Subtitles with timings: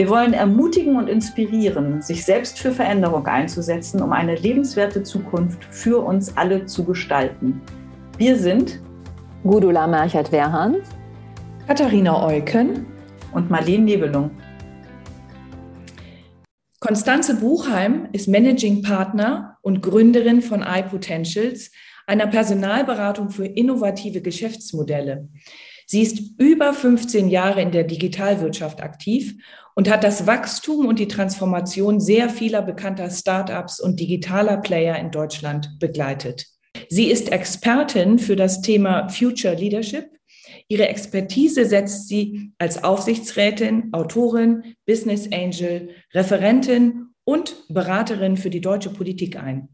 [0.00, 6.02] Wir wollen ermutigen und inspirieren, sich selbst für Veränderung einzusetzen, um eine lebenswerte Zukunft für
[6.02, 7.60] uns alle zu gestalten.
[8.16, 8.80] Wir sind
[9.42, 10.76] Gudula Merchert-Werhan,
[11.66, 12.86] Katharina Eucken
[13.34, 14.30] und Marlene Nebelung.
[16.78, 21.72] Konstanze Buchheim ist Managing Partner und Gründerin von iPotentials,
[22.06, 25.28] einer Personalberatung für innovative Geschäftsmodelle.
[25.84, 29.34] Sie ist über 15 Jahre in der Digitalwirtschaft aktiv
[29.80, 35.10] und hat das Wachstum und die Transformation sehr vieler bekannter Startups und digitaler Player in
[35.10, 36.44] Deutschland begleitet.
[36.90, 40.04] Sie ist Expertin für das Thema Future Leadership
[40.68, 48.90] Ihre Expertise setzt sie als Aufsichtsrätin, Autorin, Business Angel, Referentin und Beraterin für die deutsche
[48.90, 49.68] Politik ein.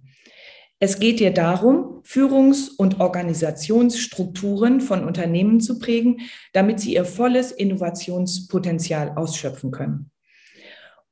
[0.78, 6.20] Es geht ihr darum, Führungs- und Organisationsstrukturen von Unternehmen zu prägen,
[6.52, 10.10] damit sie ihr volles Innovationspotenzial ausschöpfen können.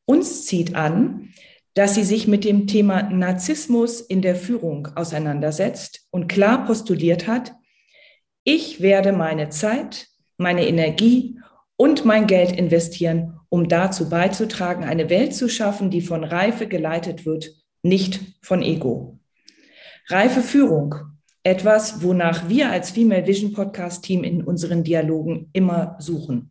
[0.04, 1.30] Uns zieht an,
[1.72, 7.54] dass sie sich mit dem Thema Narzissmus in der Führung auseinandersetzt und klar postuliert hat,
[8.44, 11.38] ich werde meine Zeit, meine Energie
[11.76, 17.24] und mein Geld investieren, um dazu beizutragen, eine Welt zu schaffen, die von Reife geleitet
[17.24, 17.50] wird,
[17.82, 19.18] nicht von Ego.
[20.08, 20.96] Reife Führung,
[21.44, 26.50] etwas, wonach wir als Female Vision Podcast Team in unseren Dialogen immer suchen.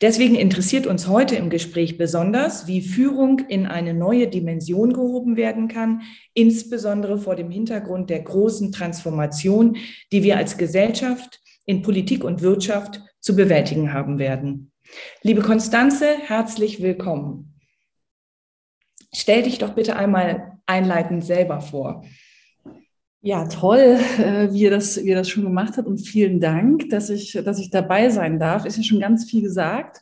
[0.00, 5.68] Deswegen interessiert uns heute im Gespräch besonders, wie Führung in eine neue Dimension gehoben werden
[5.68, 6.00] kann,
[6.32, 9.76] insbesondere vor dem Hintergrund der großen Transformation,
[10.10, 14.72] die wir als Gesellschaft in Politik und Wirtschaft zu bewältigen haben werden.
[15.20, 17.60] Liebe Konstanze, herzlich willkommen.
[19.14, 22.04] Stell dich doch bitte einmal einleitend selber vor.
[23.22, 26.88] Ja, toll, äh, wie ihr, das, wie ihr das schon gemacht habt und vielen Dank,
[26.88, 28.64] dass ich, dass ich dabei sein darf.
[28.64, 30.00] Ist ja schon ganz viel gesagt.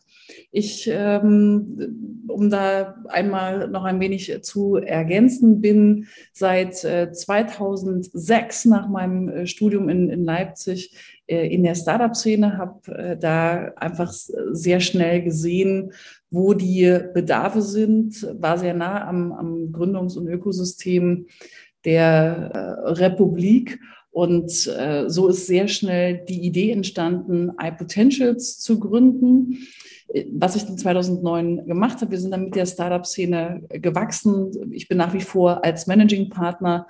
[0.52, 8.88] Ich, ähm, um da einmal noch ein wenig zu ergänzen, bin seit 2006 äh, nach
[8.88, 10.94] meinem äh, Studium in, in Leipzig
[11.26, 15.92] in der Startup-Szene, habe da einfach sehr schnell gesehen,
[16.30, 21.26] wo die Bedarfe sind, war sehr nah am, am Gründungs- und Ökosystem
[21.84, 23.78] der äh, Republik.
[24.10, 29.58] Und äh, so ist sehr schnell die Idee entstanden, iPotentials zu gründen.
[30.32, 34.72] Was ich 2009 gemacht habe, wir sind dann mit der Startup-Szene gewachsen.
[34.72, 36.86] Ich bin nach wie vor als Managing Partner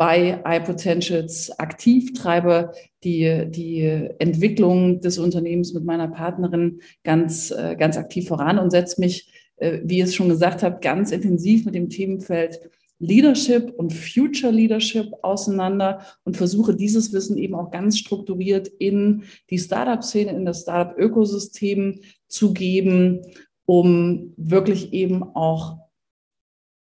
[0.00, 2.72] bei iPotentials aktiv, treibe
[3.04, 3.82] die, die
[4.18, 9.80] Entwicklung des Unternehmens mit meiner Partnerin ganz, äh, ganz aktiv voran und setze mich, äh,
[9.84, 12.60] wie ich es schon gesagt habe, ganz intensiv mit dem Themenfeld
[13.00, 19.58] Leadership und Future Leadership auseinander und versuche dieses Wissen eben auch ganz strukturiert in die
[19.58, 23.22] Startup-Szene, in das Startup-Ökosystem zu geben,
[23.64, 25.78] um wirklich eben auch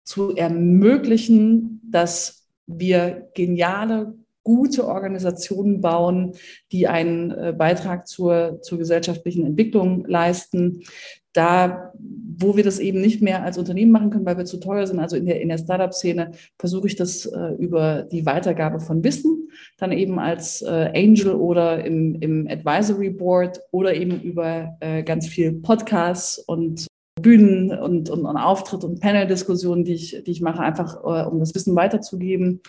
[0.05, 4.15] zu ermöglichen, dass wir geniale,
[4.47, 6.35] gute Organisationen bauen,
[6.71, 10.85] die einen äh, Beitrag zur, zur gesellschaftlichen Entwicklung leisten,
[11.33, 14.87] da, wo wir das eben nicht mehr als Unternehmen machen können, weil wir zu teuer
[14.87, 16.31] sind, also in der, in der Startup-Szene,
[16.61, 21.85] versuche ich das äh, über die Weitergabe von Wissen, dann eben als äh, Angel oder
[21.85, 26.87] im, im Advisory Board oder eben über äh, ganz viel Podcasts und
[27.21, 31.41] Bühnen und, und, und Auftritt und Panel-Diskussionen, die ich, die ich mache, einfach äh, um
[31.41, 32.61] das Wissen weiterzugeben.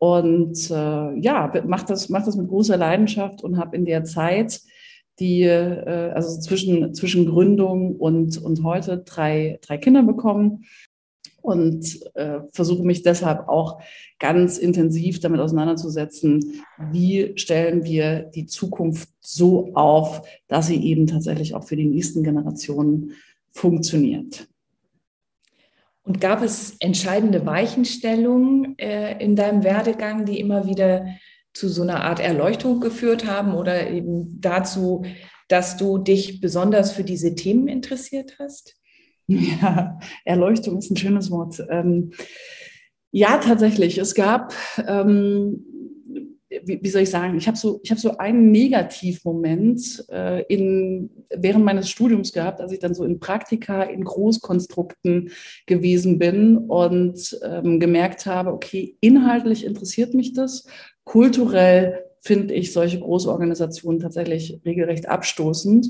[0.00, 4.62] Und äh, ja, mache das, mach das mit großer Leidenschaft und habe in der Zeit
[5.18, 10.64] die, äh, also zwischen, zwischen Gründung und, und heute drei, drei Kinder bekommen
[11.42, 13.82] und äh, versuche mich deshalb auch
[14.18, 21.54] ganz intensiv damit auseinanderzusetzen, wie stellen wir die Zukunft so auf, dass sie eben tatsächlich
[21.54, 23.12] auch für die nächsten Generationen
[23.52, 24.48] funktioniert.
[26.10, 31.06] Und gab es entscheidende Weichenstellungen äh, in deinem Werdegang, die immer wieder
[31.54, 35.04] zu so einer Art Erleuchtung geführt haben oder eben dazu,
[35.46, 38.74] dass du dich besonders für diese Themen interessiert hast?
[39.28, 41.64] Ja, Erleuchtung ist ein schönes Wort.
[41.70, 42.10] Ähm,
[43.12, 43.96] ja, tatsächlich.
[43.98, 44.52] Es gab
[44.88, 45.64] ähm,
[46.64, 51.64] wie, wie soll ich sagen, ich habe so, hab so einen Negativmoment äh, in, während
[51.64, 55.30] meines Studiums gehabt, als ich dann so in Praktika, in Großkonstrukten
[55.66, 60.66] gewesen bin und ähm, gemerkt habe, okay, inhaltlich interessiert mich das,
[61.04, 65.88] kulturell finde ich solche Großorganisationen tatsächlich regelrecht abstoßend,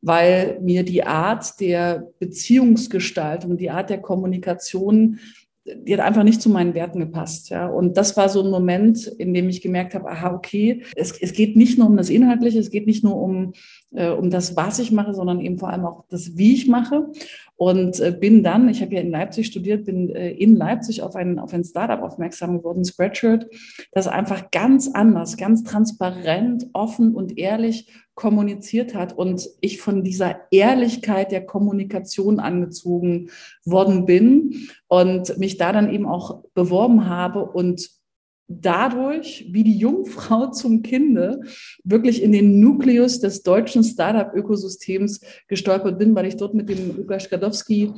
[0.00, 5.18] weil mir die Art der Beziehungsgestaltung, die Art der Kommunikation
[5.64, 7.50] die hat einfach nicht zu meinen Werten gepasst.
[7.50, 7.68] Ja.
[7.68, 11.32] Und das war so ein Moment, in dem ich gemerkt habe, aha, okay, es, es
[11.32, 13.52] geht nicht nur um das Inhaltliche, es geht nicht nur um,
[13.92, 17.10] äh, um das, was ich mache, sondern eben vor allem auch das, wie ich mache.
[17.56, 21.14] Und äh, bin dann, ich habe ja in Leipzig studiert, bin äh, in Leipzig auf
[21.14, 23.46] ein, auf ein Startup aufmerksam geworden, Spreadshirt,
[23.92, 30.40] das einfach ganz anders, ganz transparent, offen und ehrlich kommuniziert hat und ich von dieser
[30.50, 33.30] Ehrlichkeit der Kommunikation angezogen
[33.64, 38.01] worden bin und mich da dann eben auch beworben habe und
[38.48, 41.40] dadurch, wie die Jungfrau zum Kinde,
[41.84, 47.24] wirklich in den Nukleus des deutschen Startup-Ökosystems gestolpert bin, weil ich dort mit dem Lukas
[47.24, 47.92] Skadowski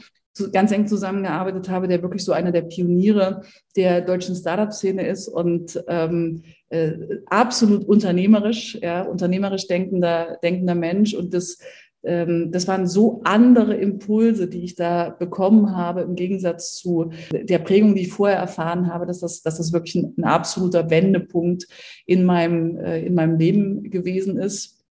[0.53, 3.43] ganz eng zusammengearbeitet habe, der wirklich so einer der Pioniere
[3.77, 6.93] der deutschen Startup-Szene ist und ähm, äh,
[7.27, 11.15] absolut unternehmerisch, ja, unternehmerisch denkender, denkender Mensch.
[11.15, 11.59] Und das,
[12.05, 17.95] das waren so andere Impulse, die ich da bekommen habe, im Gegensatz zu der Prägung,
[17.95, 21.67] die ich vorher erfahren habe, dass das, dass das wirklich ein, ein absoluter Wendepunkt
[22.05, 24.85] in meinem, äh, in meinem Leben gewesen ist.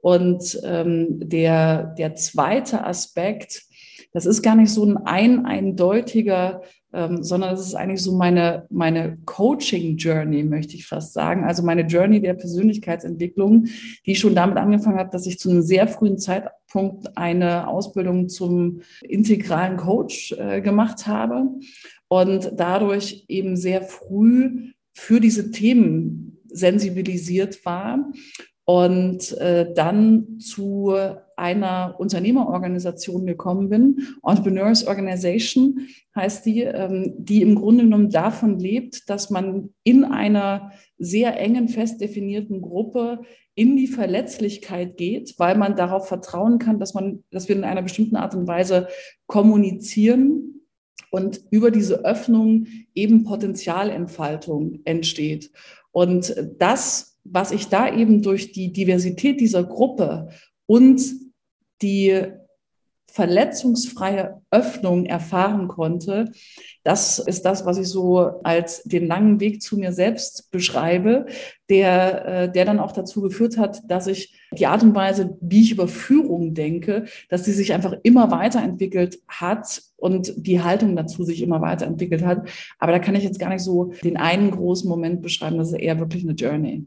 [0.00, 3.64] Und ähm, der, der zweite Aspekt,
[4.12, 6.62] das ist gar nicht so ein ein eindeutiger,
[6.92, 11.44] ähm, sondern das ist eigentlich so meine, meine Coaching-Journey, möchte ich fast sagen.
[11.44, 13.66] Also meine Journey der Persönlichkeitsentwicklung,
[14.06, 18.80] die schon damit angefangen hat, dass ich zu einem sehr frühen Zeitpunkt eine Ausbildung zum
[19.02, 21.48] integralen Coach äh, gemacht habe
[22.08, 28.10] und dadurch eben sehr früh für diese Themen sensibilisiert war
[28.70, 30.94] und äh, dann zu
[31.34, 34.06] einer Unternehmerorganisation gekommen bin.
[34.24, 40.70] Entrepreneurs Organization heißt die, ähm, die im Grunde genommen davon lebt, dass man in einer
[40.98, 43.22] sehr engen, fest definierten Gruppe
[43.56, 47.82] in die Verletzlichkeit geht, weil man darauf vertrauen kann, dass man, dass wir in einer
[47.82, 48.86] bestimmten Art und Weise
[49.26, 50.60] kommunizieren
[51.10, 55.50] und über diese Öffnung eben Potenzialentfaltung entsteht.
[55.90, 60.28] Und das was ich da eben durch die Diversität dieser Gruppe
[60.66, 61.02] und
[61.82, 62.26] die
[63.12, 66.30] verletzungsfreie Öffnung erfahren konnte,
[66.84, 71.26] das ist das, was ich so als den langen Weg zu mir selbst beschreibe,
[71.68, 75.62] der, äh, der dann auch dazu geführt hat, dass ich die Art und Weise, wie
[75.62, 81.24] ich über Führung denke, dass sie sich einfach immer weiterentwickelt hat und die Haltung dazu
[81.24, 82.48] sich immer weiterentwickelt hat.
[82.78, 85.78] Aber da kann ich jetzt gar nicht so den einen großen Moment beschreiben, das ist
[85.78, 86.86] eher wirklich eine Journey.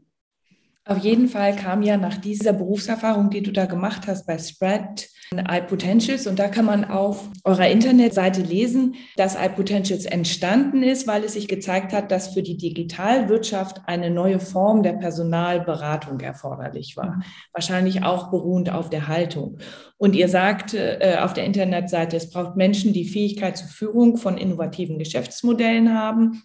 [0.86, 5.08] Auf jeden Fall kam ja nach dieser Berufserfahrung, die du da gemacht hast bei Spread,
[5.32, 11.32] iPotentials und da kann man auf eurer Internetseite lesen, dass iPotentials entstanden ist, weil es
[11.32, 17.22] sich gezeigt hat, dass für die Digitalwirtschaft eine neue Form der Personalberatung erforderlich war.
[17.52, 19.58] Wahrscheinlich auch beruhend auf der Haltung.
[19.96, 24.36] Und ihr sagt äh, auf der Internetseite, es braucht Menschen, die Fähigkeit zur Führung von
[24.36, 26.42] innovativen Geschäftsmodellen haben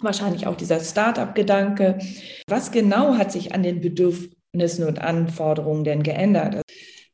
[0.00, 1.98] wahrscheinlich auch dieser Start-up-Gedanke.
[2.48, 6.62] Was genau hat sich an den Bedürfnissen und Anforderungen denn geändert?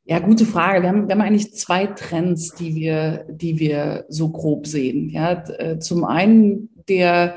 [0.04, 0.83] Ja, gute Frage.
[0.83, 5.11] Wir haben, wir haben eigentlich zwei Trends, die wir, die wir so grob sehen.
[5.11, 7.37] Ja, äh, zum einen der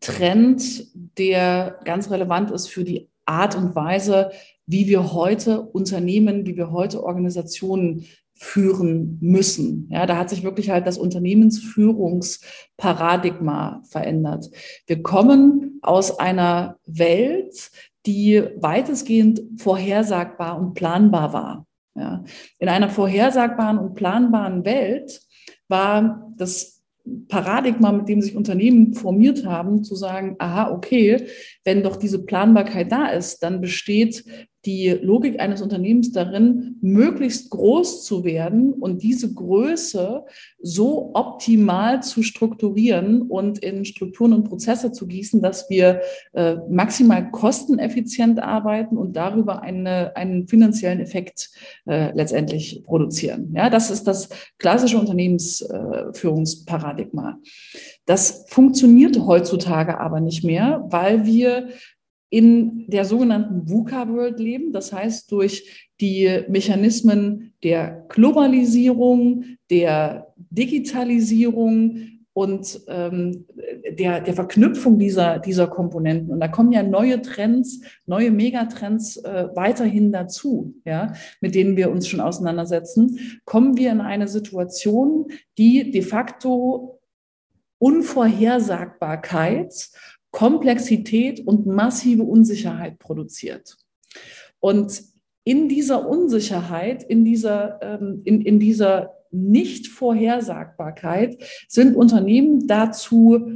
[0.00, 0.86] Trend,
[1.18, 4.30] der ganz relevant ist für die Art und Weise,
[4.66, 9.88] wie wir heute Unternehmen, wie wir heute Organisationen führen müssen.
[9.90, 14.50] Ja, da hat sich wirklich halt das Unternehmensführungsparadigma verändert.
[14.86, 17.70] Wir kommen aus einer Welt,
[18.06, 21.66] die weitestgehend vorhersagbar und planbar war.
[21.94, 22.24] Ja.
[22.58, 25.20] In einer vorhersagbaren und planbaren Welt
[25.68, 26.82] war das
[27.28, 31.26] Paradigma, mit dem sich Unternehmen formiert haben, zu sagen, aha, okay,
[31.62, 34.24] wenn doch diese Planbarkeit da ist, dann besteht
[34.66, 40.24] die Logik eines Unternehmens darin, möglichst groß zu werden und diese Größe
[40.60, 46.00] so optimal zu strukturieren und in Strukturen und Prozesse zu gießen, dass wir
[46.32, 51.50] äh, maximal kosteneffizient arbeiten und darüber eine, einen finanziellen Effekt
[51.86, 53.52] äh, letztendlich produzieren.
[53.54, 57.38] Ja, das ist das klassische Unternehmensführungsparadigma.
[58.06, 61.68] Das funktioniert heutzutage aber nicht mehr, weil wir
[62.34, 64.72] in der sogenannten VUCA-World leben.
[64.72, 73.46] Das heißt, durch die Mechanismen der Globalisierung, der Digitalisierung und ähm,
[73.88, 76.32] der, der Verknüpfung dieser, dieser Komponenten.
[76.32, 81.92] Und da kommen ja neue Trends, neue Megatrends äh, weiterhin dazu, ja, mit denen wir
[81.92, 86.98] uns schon auseinandersetzen, kommen wir in eine Situation, die de facto
[87.78, 89.72] Unvorhersagbarkeit,
[90.34, 93.76] Komplexität und massive Unsicherheit produziert.
[94.58, 95.04] Und
[95.44, 103.46] in dieser Unsicherheit, in dieser, ähm, in, in dieser Nicht-Vorhersagbarkeit sind Unternehmen dazu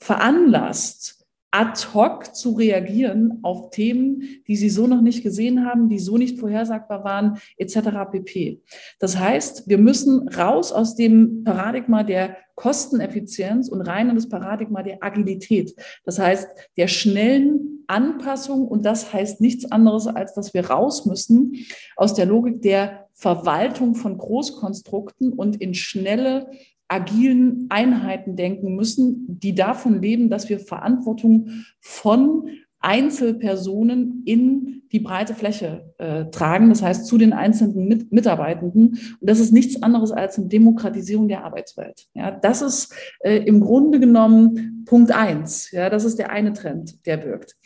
[0.00, 1.17] veranlasst,
[1.50, 6.18] ad hoc zu reagieren auf Themen, die sie so noch nicht gesehen haben, die so
[6.18, 7.78] nicht vorhersagbar waren, etc.
[8.10, 8.60] pp.
[8.98, 14.82] Das heißt, wir müssen raus aus dem Paradigma der Kosteneffizienz und rein in das Paradigma
[14.82, 15.74] der Agilität.
[16.04, 21.54] Das heißt, der schnellen Anpassung und das heißt nichts anderes, als dass wir raus müssen
[21.96, 26.50] aus der Logik der Verwaltung von Großkonstrukten und in schnelle
[26.88, 32.48] agilen Einheiten denken müssen, die davon leben, dass wir Verantwortung von
[32.80, 38.90] Einzelpersonen in die breite Fläche äh, tragen, das heißt zu den einzelnen Mit Mitarbeitenden.
[38.90, 42.06] Und das ist nichts anderes als eine Demokratisierung der Arbeitswelt.
[42.14, 45.70] Ja, das ist äh, im Grunde genommen Punkt eins.
[45.72, 47.56] Ja, das ist der eine Trend, der wirkt.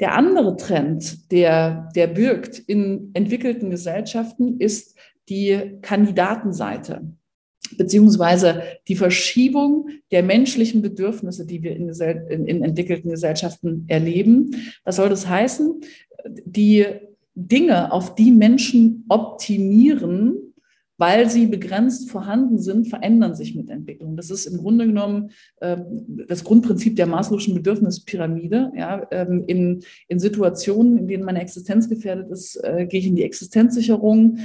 [0.00, 4.96] Der andere Trend, der, der wirkt in entwickelten Gesellschaften, ist
[5.28, 7.02] die Kandidatenseite
[7.76, 14.50] beziehungsweise die Verschiebung der menschlichen Bedürfnisse, die wir in, in, in, entwickelten Gesellschaften erleben.
[14.84, 15.80] Was soll das heißen?
[16.44, 16.86] Die
[17.34, 20.53] Dinge, auf die Menschen optimieren,
[20.96, 24.16] weil sie begrenzt vorhanden sind, verändern sich mit Entwicklung.
[24.16, 25.76] Das ist im Grunde genommen äh,
[26.28, 28.72] das Grundprinzip der Maslow'schen Bedürfnispyramide.
[28.76, 33.16] Ja, ähm, in, in Situationen, in denen meine Existenz gefährdet ist, äh, gehe ich in
[33.16, 34.38] die Existenzsicherung.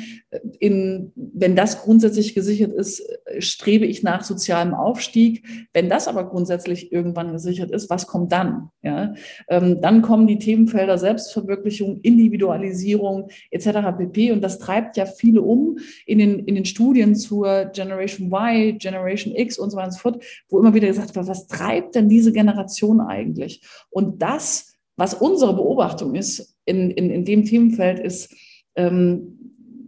[0.59, 3.03] In, wenn das grundsätzlich gesichert ist,
[3.39, 5.45] strebe ich nach sozialem Aufstieg.
[5.73, 8.69] Wenn das aber grundsätzlich irgendwann gesichert ist, was kommt dann?
[8.81, 9.13] Ja,
[9.49, 13.97] ähm, dann kommen die Themenfelder Selbstverwirklichung, Individualisierung etc.
[13.97, 14.31] pp.
[14.31, 19.35] Und das treibt ja viele um in den in den Studien zur Generation Y, Generation
[19.35, 22.09] X und so weiter und so fort, wo immer wieder gesagt wird, was treibt denn
[22.09, 23.61] diese Generation eigentlich?
[23.89, 28.35] Und das, was unsere Beobachtung ist in, in, in dem Themenfeld, ist
[28.75, 29.39] ähm,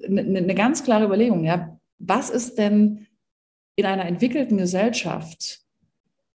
[0.06, 1.44] eine, eine ganz klare Überlegung.
[1.44, 3.08] Ja, was ist denn
[3.76, 5.62] in einer entwickelten Gesellschaft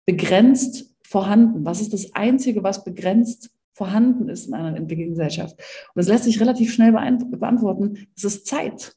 [0.05, 1.65] begrenzt vorhanden?
[1.65, 5.57] Was ist das Einzige, was begrenzt vorhanden ist in einer entwickelten Gesellschaft?
[5.57, 8.07] Und das lässt sich relativ schnell beantworten.
[8.15, 8.95] Es ist Zeit.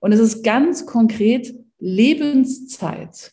[0.00, 3.32] Und es ist ganz konkret Lebenszeit.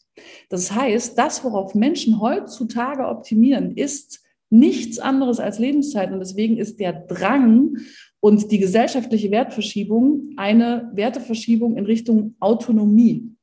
[0.49, 6.11] Das heißt, das, worauf Menschen heutzutage optimieren, ist nichts anderes als Lebenszeit.
[6.11, 7.77] Und deswegen ist der Drang
[8.19, 13.35] und die gesellschaftliche Wertverschiebung eine Werteverschiebung in Richtung Autonomie.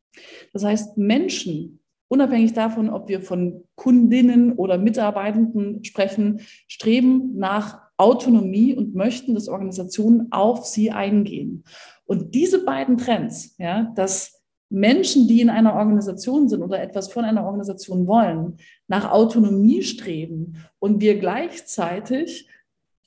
[0.53, 8.75] Das heißt, Menschen, unabhängig davon, ob wir von Kundinnen oder Mitarbeitenden sprechen, streben nach Autonomie
[8.75, 11.65] und möchten, dass Organisationen auf sie eingehen.
[12.07, 17.25] Und diese beiden Trends, ja, dass Menschen, die in einer Organisation sind oder etwas von
[17.25, 18.57] einer Organisation wollen,
[18.89, 22.49] nach Autonomie streben und wir gleichzeitig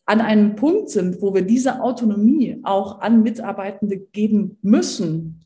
[0.06, 5.46] an einem Punkt sind, wo wir diese Autonomie auch an Mitarbeitende geben müssen,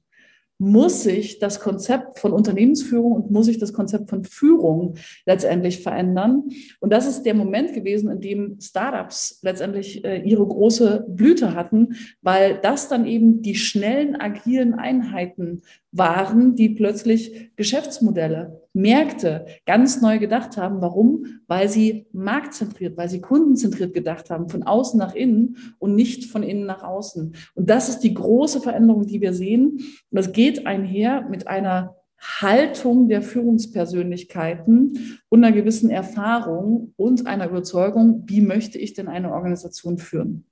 [0.64, 6.44] muss sich das Konzept von Unternehmensführung und muss sich das Konzept von Führung letztendlich verändern.
[6.80, 11.96] Und das ist der Moment gewesen, in dem Startups letztendlich äh, ihre große Blüte hatten,
[12.22, 20.20] weil das dann eben die schnellen, agilen Einheiten waren, die plötzlich Geschäftsmodelle, Märkte ganz neu
[20.20, 20.82] gedacht haben.
[20.82, 21.42] Warum?
[21.48, 26.44] Weil sie marktzentriert, weil sie kundenzentriert gedacht haben, von außen nach innen und nicht von
[26.44, 27.36] innen nach außen.
[27.54, 29.74] Und das ist die große Veränderung, die wir sehen.
[29.74, 31.96] Und das geht einher mit einer
[32.42, 39.34] Haltung der Führungspersönlichkeiten und einer gewissen Erfahrung und einer Überzeugung, wie möchte ich denn eine
[39.34, 40.46] Organisation führen?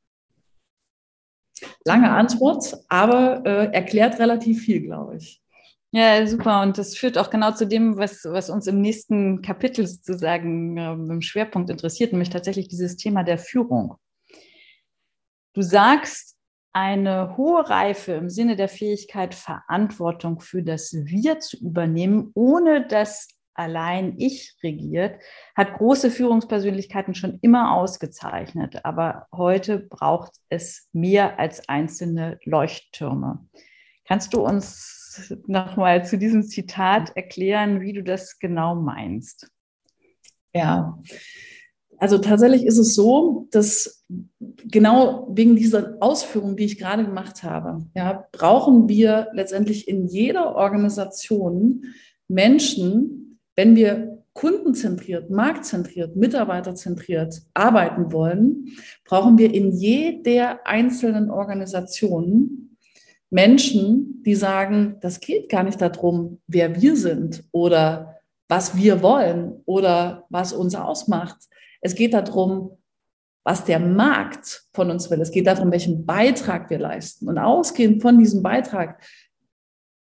[1.85, 5.41] Lange Antwort, aber äh, erklärt relativ viel, glaube ich.
[5.93, 6.61] Ja, super.
[6.61, 10.93] Und das führt auch genau zu dem, was, was uns im nächsten Kapitel sozusagen äh,
[10.93, 13.95] im Schwerpunkt interessiert, nämlich tatsächlich dieses Thema der Führung.
[15.53, 16.37] Du sagst,
[16.73, 23.27] eine hohe Reife im Sinne der Fähigkeit, Verantwortung für das Wir zu übernehmen, ohne dass
[23.53, 25.19] allein ich regiert,
[25.57, 28.85] hat große Führungspersönlichkeiten schon immer ausgezeichnet.
[28.85, 33.45] Aber heute braucht es mehr als einzelne Leuchttürme.
[34.05, 35.00] Kannst du uns
[35.47, 39.49] nochmal zu diesem Zitat erklären, wie du das genau meinst?
[40.53, 40.99] Ja,
[42.01, 44.03] also tatsächlich ist es so, dass
[44.65, 50.55] genau wegen dieser Ausführung, die ich gerade gemacht habe, ja, brauchen wir letztendlich in jeder
[50.55, 51.85] Organisation
[52.27, 58.69] Menschen, wenn wir kundenzentriert, marktzentriert, mitarbeiterzentriert arbeiten wollen,
[59.05, 62.70] brauchen wir in jeder einzelnen Organisation
[63.31, 68.17] Menschen, die sagen, das geht gar nicht darum, wer wir sind oder
[68.49, 71.37] was wir wollen oder was uns ausmacht.
[71.79, 72.77] Es geht darum,
[73.43, 75.21] was der Markt von uns will.
[75.21, 77.27] Es geht darum, welchen Beitrag wir leisten.
[77.29, 79.01] Und ausgehend von diesem Beitrag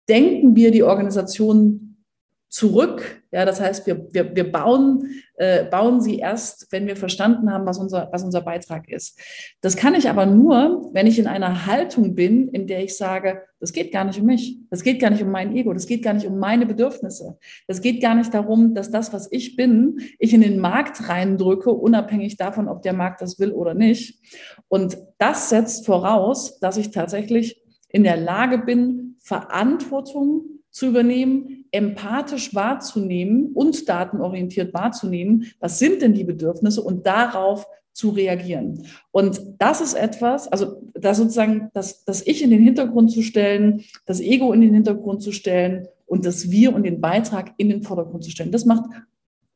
[0.09, 2.05] denken wir die Organisation
[2.49, 3.20] zurück.
[3.33, 7.65] Ja, das heißt, wir, wir, wir bauen, äh, bauen sie erst, wenn wir verstanden haben,
[7.65, 9.21] was unser, was unser Beitrag ist.
[9.61, 13.43] Das kann ich aber nur, wenn ich in einer Haltung bin, in der ich sage,
[13.61, 16.03] das geht gar nicht um mich, das geht gar nicht um mein Ego, das geht
[16.03, 17.39] gar nicht um meine Bedürfnisse.
[17.69, 21.71] Das geht gar nicht darum, dass das, was ich bin, ich in den Markt reindrücke,
[21.71, 24.19] unabhängig davon, ob der Markt das will oder nicht.
[24.67, 32.55] Und das setzt voraus, dass ich tatsächlich in der Lage bin, Verantwortung zu übernehmen, empathisch
[32.55, 38.87] wahrzunehmen und datenorientiert wahrzunehmen, was sind denn die Bedürfnisse und darauf zu reagieren.
[39.11, 43.85] Und das ist etwas, also da sozusagen das, das Ich in den Hintergrund zu stellen,
[44.07, 47.83] das Ego in den Hintergrund zu stellen und das Wir und den Beitrag in den
[47.83, 48.53] Vordergrund zu stellen.
[48.53, 48.85] Das macht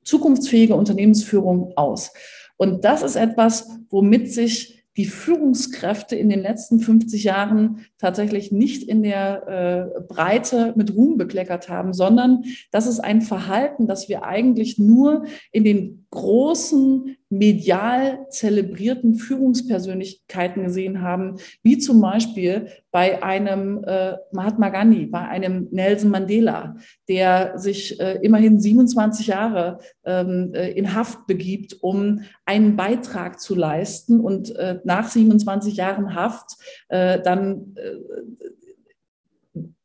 [0.04, 2.12] zukunftsfähige Unternehmensführung aus.
[2.56, 8.82] Und das ist etwas, womit sich die Führungskräfte in den letzten 50 Jahren tatsächlich nicht
[8.82, 9.48] in der
[9.96, 15.24] äh, Breite mit Ruhm bekleckert haben, sondern das ist ein Verhalten, das wir eigentlich nur
[15.52, 24.68] in den großen medial zelebrierten Führungspersönlichkeiten gesehen haben, wie zum Beispiel bei einem äh, Mahatma
[24.68, 26.76] Gandhi, bei einem Nelson Mandela,
[27.08, 33.56] der sich äh, immerhin 27 Jahre ähm, äh, in Haft begibt, um einen Beitrag zu
[33.56, 36.52] leisten und äh, nach 27 Jahren Haft
[36.88, 37.74] äh, dann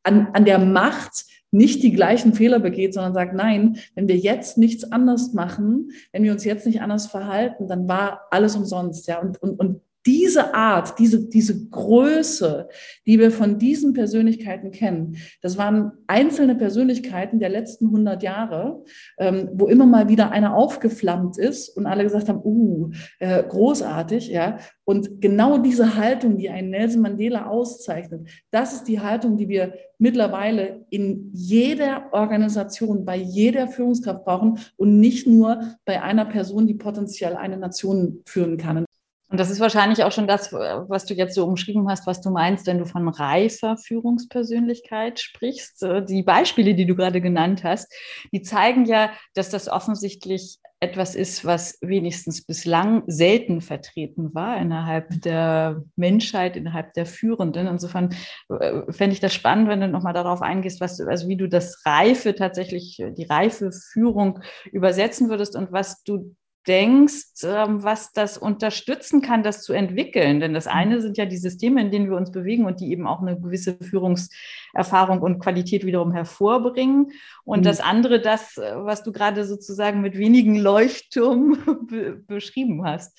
[0.02, 4.56] an, an der Macht nicht die gleichen Fehler begeht, sondern sagt, nein, wenn wir jetzt
[4.56, 9.08] nichts anders machen, wenn wir uns jetzt nicht anders verhalten, dann war alles umsonst.
[9.08, 12.68] Ja, und, und, und diese Art, diese, diese Größe,
[13.06, 18.82] die wir von diesen Persönlichkeiten kennen, das waren einzelne Persönlichkeiten der letzten 100 Jahre,
[19.18, 24.28] ähm, wo immer mal wieder einer aufgeflammt ist und alle gesagt haben, uh, äh, großartig,
[24.28, 24.58] ja.
[24.84, 29.74] Und genau diese Haltung, die einen Nelson Mandela auszeichnet, das ist die Haltung, die wir
[29.98, 36.74] mittlerweile in jeder Organisation, bei jeder Führungskraft brauchen und nicht nur bei einer Person, die
[36.74, 38.84] potenziell eine Nation führen kann.
[39.30, 42.30] Und das ist wahrscheinlich auch schon das, was du jetzt so umschrieben hast, was du
[42.30, 45.84] meinst, wenn du von reifer Führungspersönlichkeit sprichst.
[45.84, 47.92] Äh, die Beispiele, die du gerade genannt hast,
[48.32, 55.20] die zeigen ja, dass das offensichtlich etwas ist, was wenigstens bislang selten vertreten war innerhalb
[55.20, 57.68] der Menschheit, innerhalb der Führenden.
[57.68, 58.14] Insofern
[58.48, 61.84] äh, fände ich das spannend, wenn du nochmal darauf eingehst, was, also wie du das
[61.86, 64.40] Reife tatsächlich, die reife Führung
[64.72, 66.34] übersetzen würdest und was du
[66.66, 70.40] denkst, ähm, was das unterstützen kann, das zu entwickeln.
[70.40, 71.00] Denn das eine mhm.
[71.00, 73.78] sind ja die Systeme, in denen wir uns bewegen und die eben auch eine gewisse
[73.78, 77.12] Führungserfahrung und Qualität wiederum hervorbringen.
[77.44, 77.64] Und mhm.
[77.64, 83.18] das andere, das, äh, was du gerade sozusagen mit wenigen Leuchtturmen be beschrieben hast.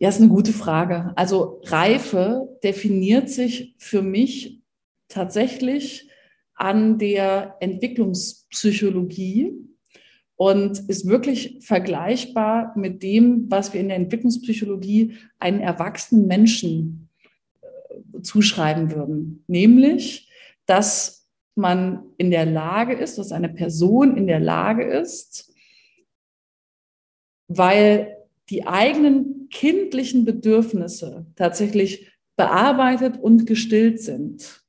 [0.00, 1.12] Ja, ist eine gute Frage.
[1.16, 4.62] Also Reife definiert sich für mich
[5.08, 6.08] tatsächlich
[6.54, 9.67] an der Entwicklungspsychologie
[10.38, 17.08] und ist wirklich vergleichbar mit dem, was wir in der Entwicklungspsychologie einen erwachsenen Menschen
[17.60, 19.42] äh, zuschreiben würden.
[19.48, 20.30] Nämlich,
[20.64, 25.52] dass man in der Lage ist, dass eine Person in der Lage ist,
[27.48, 28.16] weil
[28.48, 34.62] die eigenen kindlichen Bedürfnisse tatsächlich bearbeitet und gestillt sind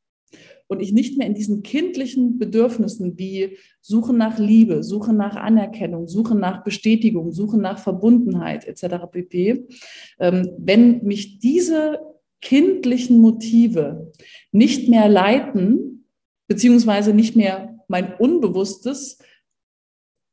[0.69, 6.07] und ich nicht mehr in diesen kindlichen Bedürfnissen wie Suche nach Liebe, Suche nach Anerkennung,
[6.07, 9.07] Suche nach Bestätigung, Suche nach Verbundenheit etc.
[9.11, 9.67] pp.
[10.19, 11.99] Ähm, wenn mich diese
[12.39, 14.11] kindlichen Motive
[14.51, 16.05] nicht mehr leiten,
[16.47, 19.17] beziehungsweise nicht mehr mein unbewusstes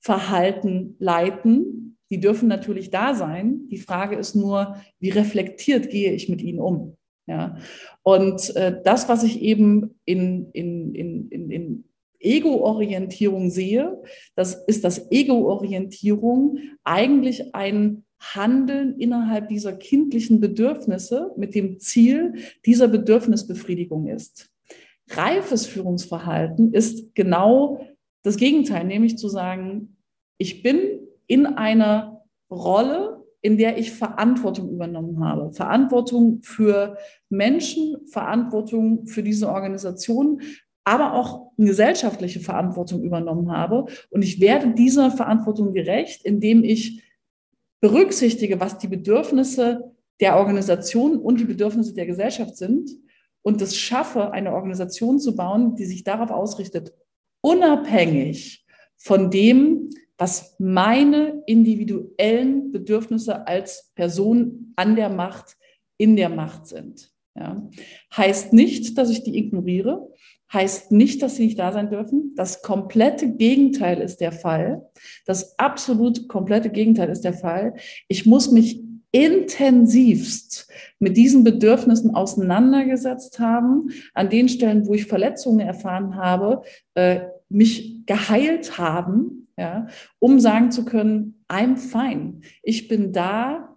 [0.01, 3.69] Verhalten leiten, die dürfen natürlich da sein.
[3.69, 6.96] Die Frage ist nur, wie reflektiert gehe ich mit ihnen um?
[7.27, 7.57] Ja.
[8.03, 11.85] Und äh, das, was ich eben in, in, in, in, in
[12.21, 14.01] Ego-Orientierung sehe,
[14.35, 22.35] das ist, dass Ego-Orientierung eigentlich ein Handeln innerhalb dieser kindlichen Bedürfnisse mit dem Ziel
[22.65, 24.51] dieser Bedürfnisbefriedigung ist.
[25.11, 27.81] Reifes Führungsverhalten ist genau
[28.23, 29.97] das Gegenteil, nämlich zu sagen,
[30.39, 30.79] ich bin
[31.27, 33.06] in einer Rolle,
[33.41, 35.53] in der ich Verantwortung übernommen habe.
[35.53, 36.97] Verantwortung für
[37.29, 40.41] Menschen, Verantwortung für diese Organisation,
[40.85, 43.87] aber auch eine gesellschaftliche Verantwortung übernommen habe.
[44.11, 47.03] Und ich werde dieser Verantwortung gerecht, indem ich
[47.81, 52.91] berücksichtige, was die Bedürfnisse der Organisation und die Bedürfnisse der Gesellschaft sind
[53.43, 56.95] und es schaffe, eine Organisation zu bauen, die sich darauf ausrichtet,
[57.43, 58.65] unabhängig
[58.97, 65.57] von dem, was meine individuellen Bedürfnisse als Person an der Macht,
[65.99, 67.13] in der Macht sind.
[67.35, 67.69] Ja.
[68.17, 70.09] Heißt nicht, dass ich die ignoriere,
[70.53, 72.33] heißt nicht, dass sie nicht da sein dürfen.
[72.37, 74.89] Das komplette Gegenteil ist der Fall.
[75.27, 77.75] Das absolut komplette Gegenteil ist der Fall.
[78.09, 85.61] Ich muss mich intensivst mit diesen Bedürfnissen auseinandergesetzt haben, an den Stellen, wo ich Verletzungen
[85.61, 86.63] erfahren habe,
[86.95, 89.87] äh, mich geheilt haben, ja,
[90.19, 92.41] um sagen zu können, I'm fine.
[92.63, 93.77] Ich bin da,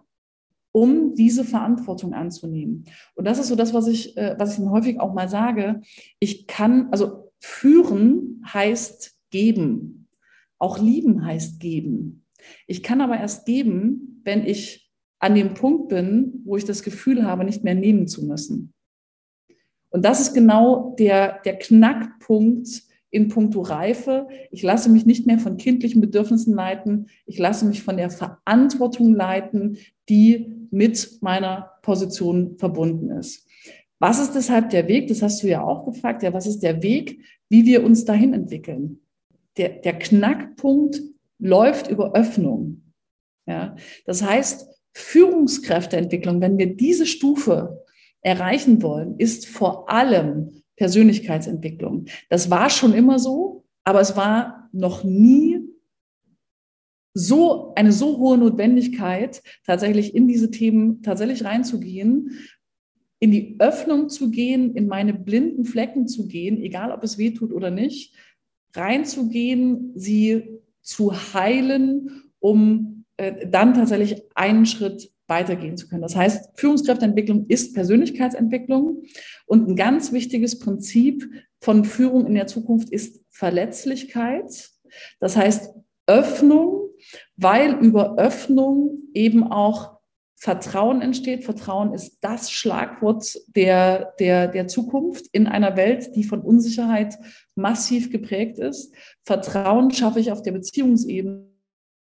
[0.72, 2.84] um diese Verantwortung anzunehmen.
[3.14, 5.80] Und das ist so das, was ich, äh, was ich häufig auch mal sage.
[6.20, 10.08] Ich kann, also führen heißt geben.
[10.58, 12.24] Auch lieben heißt geben.
[12.66, 17.24] Ich kann aber erst geben, wenn ich an dem Punkt bin, wo ich das Gefühl
[17.24, 18.72] habe, nicht mehr nehmen zu müssen.
[19.90, 24.28] Und das ist genau der, der Knackpunkt in puncto Reife.
[24.50, 27.08] Ich lasse mich nicht mehr von kindlichen Bedürfnissen leiten.
[27.26, 33.46] Ich lasse mich von der Verantwortung leiten, die mit meiner Position verbunden ist.
[33.98, 35.08] Was ist deshalb der Weg?
[35.08, 36.22] Das hast du ja auch gefragt.
[36.22, 39.00] Ja, was ist der Weg, wie wir uns dahin entwickeln?
[39.56, 41.02] Der, der Knackpunkt
[41.38, 42.82] läuft über Öffnung.
[43.46, 47.84] Ja, das heißt, Führungskräfteentwicklung, wenn wir diese Stufe
[48.22, 52.06] erreichen wollen, ist vor allem Persönlichkeitsentwicklung.
[52.30, 55.60] Das war schon immer so, aber es war noch nie
[57.12, 62.30] so eine so hohe Notwendigkeit, tatsächlich in diese Themen tatsächlich reinzugehen,
[63.18, 67.32] in die Öffnung zu gehen, in meine blinden Flecken zu gehen, egal ob es weh
[67.32, 68.14] tut oder nicht,
[68.74, 76.02] reinzugehen, sie zu heilen, um äh, dann tatsächlich einen Schritt weitergehen zu können.
[76.02, 79.04] Das heißt, Führungskräfteentwicklung ist Persönlichkeitsentwicklung
[79.46, 81.26] und ein ganz wichtiges Prinzip
[81.60, 84.70] von Führung in der Zukunft ist Verletzlichkeit.
[85.20, 85.70] Das heißt,
[86.06, 86.80] Öffnung
[87.36, 89.98] weil über Öffnung eben auch
[90.36, 91.44] Vertrauen entsteht.
[91.44, 97.18] Vertrauen ist das Schlagwort der, der, der Zukunft in einer Welt, die von Unsicherheit
[97.56, 98.94] massiv geprägt ist.
[99.22, 101.49] Vertrauen schaffe ich auf der Beziehungsebene.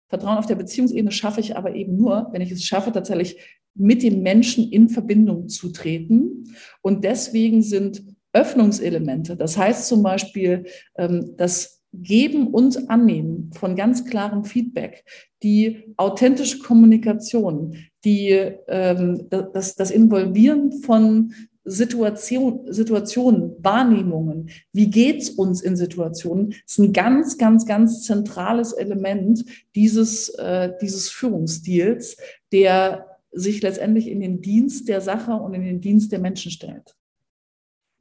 [0.10, 3.38] Vertrauen auf der Beziehungsebene schaffe ich aber eben nur, wenn ich es schaffe, tatsächlich
[3.76, 6.56] mit dem Menschen in Verbindung zu treten.
[6.82, 10.66] Und deswegen sind Öffnungselemente, das heißt zum Beispiel,
[10.98, 15.04] ähm, dass Geben und Annehmen von ganz klarem Feedback,
[15.42, 18.30] die authentische Kommunikation, die,
[18.68, 21.34] ähm, das, das Involvieren von
[21.66, 29.44] Situation, Situationen, Wahrnehmungen, wie geht's uns in Situationen, ist ein ganz, ganz, ganz zentrales Element
[29.76, 32.18] dieses, äh, dieses Führungsstils,
[32.52, 36.96] der sich letztendlich in den Dienst der Sache und in den Dienst der Menschen stellt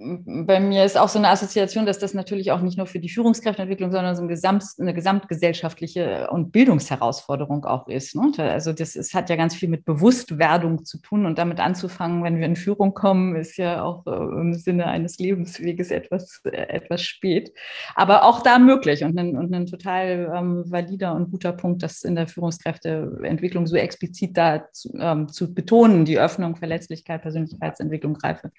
[0.01, 3.09] bei mir ist auch so eine Assoziation, dass das natürlich auch nicht nur für die
[3.09, 8.15] Führungskräfteentwicklung, sondern so ein Gesamt, eine gesamtgesellschaftliche und Bildungsherausforderung auch ist.
[8.15, 8.31] Ne?
[8.39, 12.39] Also das ist, hat ja ganz viel mit Bewusstwerdung zu tun und damit anzufangen, wenn
[12.39, 17.03] wir in Führung kommen, ist ja auch äh, im Sinne eines Lebensweges etwas, äh, etwas
[17.03, 17.53] spät.
[17.97, 22.05] Aber auch da möglich und ein, und ein total ähm, valider und guter Punkt, das
[22.05, 28.53] in der Führungskräfteentwicklung so explizit da zu, ähm, zu betonen, die Öffnung, Verletzlichkeit, Persönlichkeitsentwicklung, Reife.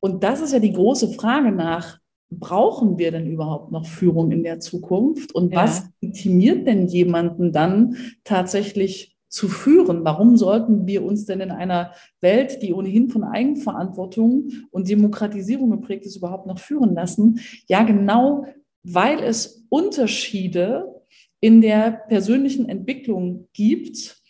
[0.00, 1.98] Und das ist ja die große Frage nach,
[2.30, 5.34] brauchen wir denn überhaupt noch Führung in der Zukunft?
[5.34, 5.62] Und ja.
[5.62, 10.04] was legitimiert denn jemanden dann tatsächlich zu führen?
[10.04, 16.06] Warum sollten wir uns denn in einer Welt, die ohnehin von Eigenverantwortung und Demokratisierung geprägt
[16.06, 17.40] ist, überhaupt noch führen lassen?
[17.66, 18.46] Ja, genau,
[18.82, 21.02] weil es Unterschiede
[21.40, 24.20] in der persönlichen Entwicklung gibt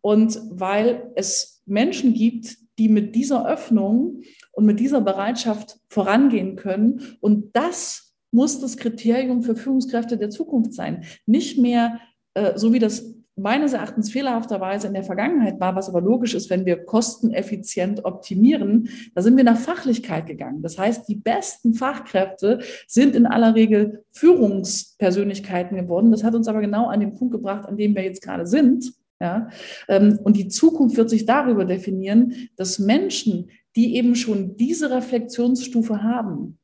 [0.00, 7.16] und weil es Menschen gibt, die mit dieser Öffnung und mit dieser Bereitschaft vorangehen können.
[7.20, 11.04] Und das muss das Kriterium für Führungskräfte der Zukunft sein.
[11.26, 12.00] Nicht mehr
[12.34, 16.50] äh, so wie das meines Erachtens fehlerhafterweise in der Vergangenheit war, was aber logisch ist,
[16.50, 20.60] wenn wir kosteneffizient optimieren, da sind wir nach Fachlichkeit gegangen.
[20.62, 26.10] Das heißt, die besten Fachkräfte sind in aller Regel Führungspersönlichkeiten geworden.
[26.10, 28.92] Das hat uns aber genau an den Punkt gebracht, an dem wir jetzt gerade sind.
[29.20, 29.48] Ja?
[29.88, 36.02] Ähm, und die Zukunft wird sich darüber definieren, dass Menschen, die eben schon diese Reflexionsstufe
[36.02, 36.58] haben,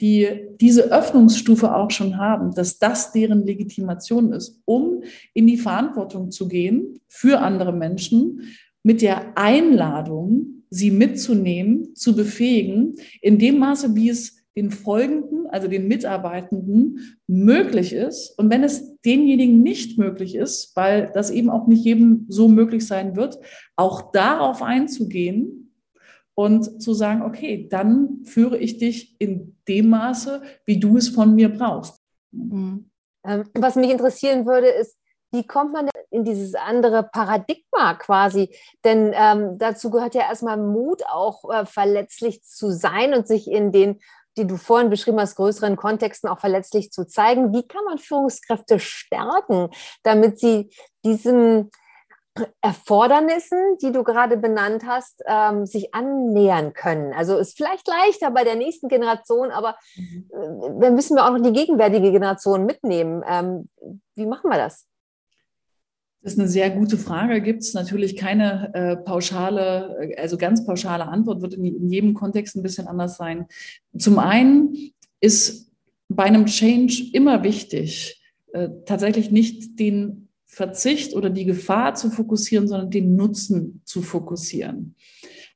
[0.00, 0.28] die
[0.60, 5.02] diese Öffnungsstufe auch schon haben, dass das deren Legitimation ist, um
[5.34, 12.94] in die Verantwortung zu gehen für andere Menschen mit der Einladung, sie mitzunehmen, zu befähigen,
[13.20, 18.36] in dem Maße, wie es den Folgenden, also den Mitarbeitenden, möglich ist.
[18.38, 22.86] Und wenn es denjenigen nicht möglich ist, weil das eben auch nicht jedem so möglich
[22.86, 23.38] sein wird,
[23.76, 25.72] auch darauf einzugehen
[26.34, 31.34] und zu sagen, okay, dann führe ich dich in dem Maße, wie du es von
[31.34, 32.00] mir brauchst.
[32.32, 32.90] Mhm.
[33.24, 34.96] Ähm, was mich interessieren würde, ist,
[35.32, 38.50] wie kommt man in dieses andere Paradigma quasi?
[38.84, 43.70] Denn ähm, dazu gehört ja erstmal Mut, auch äh, verletzlich zu sein und sich in
[43.70, 44.00] den,
[44.40, 47.52] die du vorhin beschrieben hast, größeren Kontexten auch verletzlich zu zeigen.
[47.52, 49.68] Wie kann man Führungskräfte stärken,
[50.02, 50.70] damit sie
[51.04, 51.70] diesem
[52.62, 57.12] Erfordernissen, die du gerade benannt hast, ähm, sich annähern können.
[57.12, 60.30] Also ist vielleicht leichter bei der nächsten Generation, aber mhm.
[60.32, 63.22] äh, dann müssen wir auch noch die gegenwärtige Generation mitnehmen.
[63.28, 63.68] Ähm,
[64.14, 64.86] wie machen wir das?
[66.22, 67.40] Das ist eine sehr gute Frage.
[67.40, 72.14] Gibt es natürlich keine äh, pauschale, äh, also ganz pauschale Antwort, wird in, in, jedem
[72.14, 73.46] Kontext ein bisschen anders sein.
[73.96, 75.70] Zum einen ist
[76.08, 78.20] bei einem Change immer wichtig,
[78.52, 84.96] äh, tatsächlich nicht den Verzicht oder die Gefahr zu fokussieren, sondern den Nutzen zu fokussieren.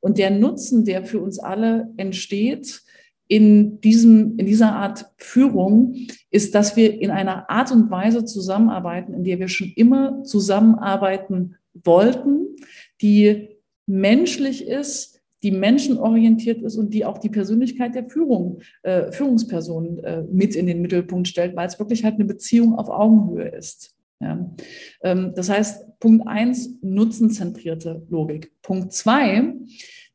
[0.01, 2.83] Und der Nutzen, der für uns alle entsteht,
[3.27, 5.95] in, diesem, in dieser Art Führung
[6.31, 11.57] ist, dass wir in einer Art und Weise zusammenarbeiten, in der wir schon immer zusammenarbeiten
[11.73, 12.57] wollten,
[13.01, 13.49] die
[13.87, 20.23] menschlich ist, die menschenorientiert ist und die auch die Persönlichkeit der Führung, äh, Führungsperson äh,
[20.33, 23.95] mit in den Mittelpunkt stellt, weil es wirklich halt eine Beziehung auf Augenhöhe ist.
[24.21, 24.55] Ja.
[25.03, 28.53] Ähm, das heißt, Punkt eins, nutzenzentrierte Logik.
[28.63, 29.53] Punkt zwei,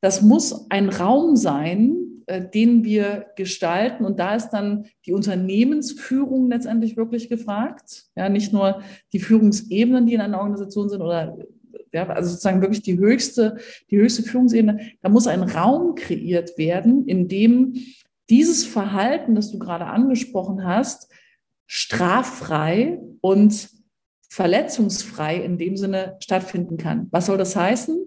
[0.01, 4.05] das muss ein Raum sein, den wir gestalten.
[4.05, 8.05] Und da ist dann die Unternehmensführung letztendlich wirklich gefragt.
[8.15, 8.81] Ja, nicht nur
[9.13, 11.37] die Führungsebenen, die in einer Organisation sind oder
[11.91, 13.57] ja, also sozusagen wirklich die höchste,
[13.89, 14.91] die höchste Führungsebene.
[15.01, 17.75] Da muss ein Raum kreiert werden, in dem
[18.29, 21.11] dieses Verhalten, das du gerade angesprochen hast,
[21.65, 23.69] straffrei und
[24.29, 27.07] verletzungsfrei in dem Sinne stattfinden kann.
[27.09, 27.97] Was soll das heißen?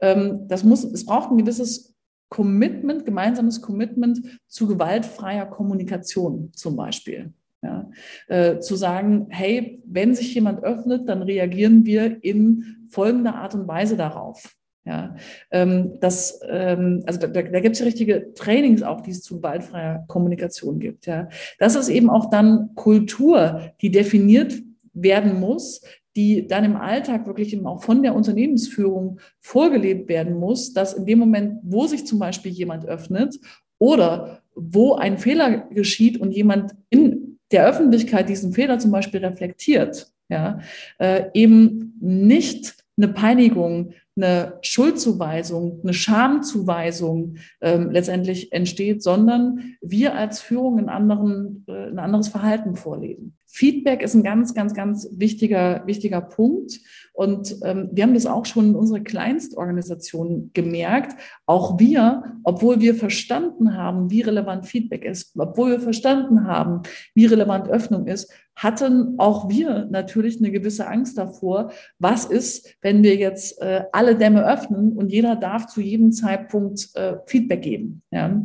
[0.00, 1.95] Ähm, das muss, es braucht ein gewisses
[2.28, 7.32] Commitment, gemeinsames Commitment zu gewaltfreier Kommunikation zum Beispiel.
[7.62, 7.90] Ja,
[8.28, 13.66] äh, zu sagen, hey, wenn sich jemand öffnet, dann reagieren wir in folgender Art und
[13.66, 14.54] Weise darauf.
[14.84, 15.16] Ja,
[15.50, 19.38] ähm, das, ähm, also da, da gibt es ja richtige Trainings auch, die es zu
[19.38, 21.06] gewaltfreier Kommunikation gibt.
[21.06, 24.54] Ja, das ist eben auch dann Kultur, die definiert
[24.92, 25.82] werden muss,
[26.16, 31.04] die dann im Alltag wirklich eben auch von der Unternehmensführung vorgelebt werden muss, dass in
[31.04, 33.38] dem Moment, wo sich zum Beispiel jemand öffnet
[33.78, 40.10] oder wo ein Fehler geschieht und jemand in der Öffentlichkeit diesen Fehler zum Beispiel reflektiert,
[40.28, 40.60] ja,
[40.98, 50.40] äh, eben nicht eine Peinigung, eine Schuldzuweisung, eine Schamzuweisung ähm, letztendlich entsteht, sondern wir als
[50.40, 53.36] Führung ein, anderen, äh, ein anderes Verhalten vorleben.
[53.56, 56.78] Feedback ist ein ganz, ganz, ganz wichtiger, wichtiger Punkt.
[57.14, 61.18] Und ähm, wir haben das auch schon in unserer Kleinstorganisation gemerkt.
[61.46, 66.82] Auch wir, obwohl wir verstanden haben, wie relevant Feedback ist, obwohl wir verstanden haben,
[67.14, 73.02] wie relevant Öffnung ist, hatten auch wir natürlich eine gewisse Angst davor, was ist, wenn
[73.02, 78.02] wir jetzt äh, alle Dämme öffnen und jeder darf zu jedem Zeitpunkt äh, Feedback geben.
[78.10, 78.42] Ja?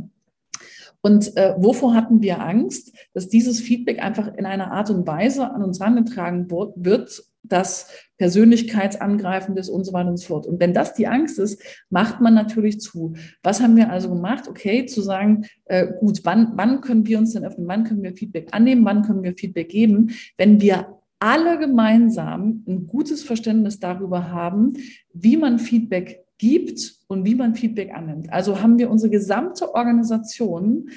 [1.02, 2.94] Und äh, wovor hatten wir Angst?
[3.14, 9.58] Dass dieses Feedback einfach in einer Art und Weise an uns herangetragen wird, das persönlichkeitsangreifend
[9.58, 10.46] ist und so weiter und so fort.
[10.46, 13.14] Und wenn das die Angst ist, macht man natürlich zu.
[13.44, 14.48] Was haben wir also gemacht?
[14.48, 17.68] Okay, zu sagen, äh, gut, wann, wann können wir uns denn öffnen?
[17.68, 18.86] Wann können wir Feedback annehmen?
[18.86, 20.12] Wann können wir Feedback geben?
[20.38, 24.74] Wenn wir alle gemeinsam ein gutes Verständnis darüber haben,
[25.14, 28.34] wie man Feedback gibt und wie man Feedback annimmt.
[28.34, 30.90] Also haben wir unsere gesamte Organisation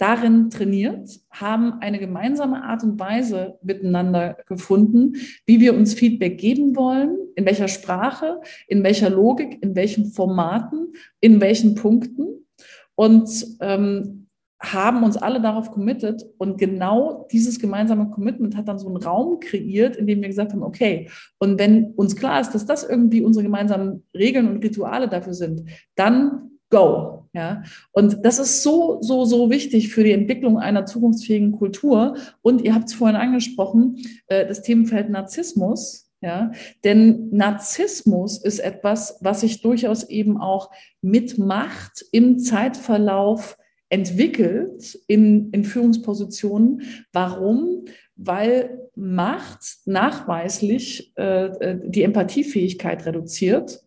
[0.00, 6.74] darin trainiert, haben eine gemeinsame Art und Weise miteinander gefunden, wie wir uns Feedback geben
[6.74, 12.46] wollen, in welcher Sprache, in welcher Logik, in welchen Formaten, in welchen Punkten.
[12.94, 14.26] Und ähm,
[14.62, 19.40] haben uns alle darauf committed und genau dieses gemeinsame Commitment hat dann so einen Raum
[19.40, 21.08] kreiert, in dem wir gesagt haben, okay,
[21.38, 25.64] und wenn uns klar ist, dass das irgendwie unsere gemeinsamen Regeln und Rituale dafür sind,
[25.94, 27.16] dann go.
[27.32, 32.16] Ja, und das ist so, so, so wichtig für die Entwicklung einer zukunftsfähigen Kultur.
[32.42, 36.10] Und ihr habt es vorhin angesprochen, äh, das Themenfeld Narzissmus.
[36.22, 36.52] Ja,
[36.84, 43.56] denn Narzissmus ist etwas, was sich durchaus eben auch mit Macht im Zeitverlauf
[43.88, 46.82] entwickelt in, in Führungspositionen.
[47.12, 47.86] Warum?
[48.22, 53.82] Weil Macht nachweislich äh, äh, die Empathiefähigkeit reduziert.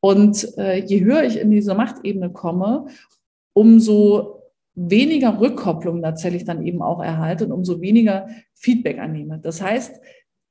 [0.00, 2.86] Und äh, je höher ich in diese Machtebene komme,
[3.54, 4.42] umso
[4.74, 9.38] weniger Rückkopplung tatsächlich dann eben auch erhalte und umso weniger Feedback annehme.
[9.38, 10.00] Das heißt,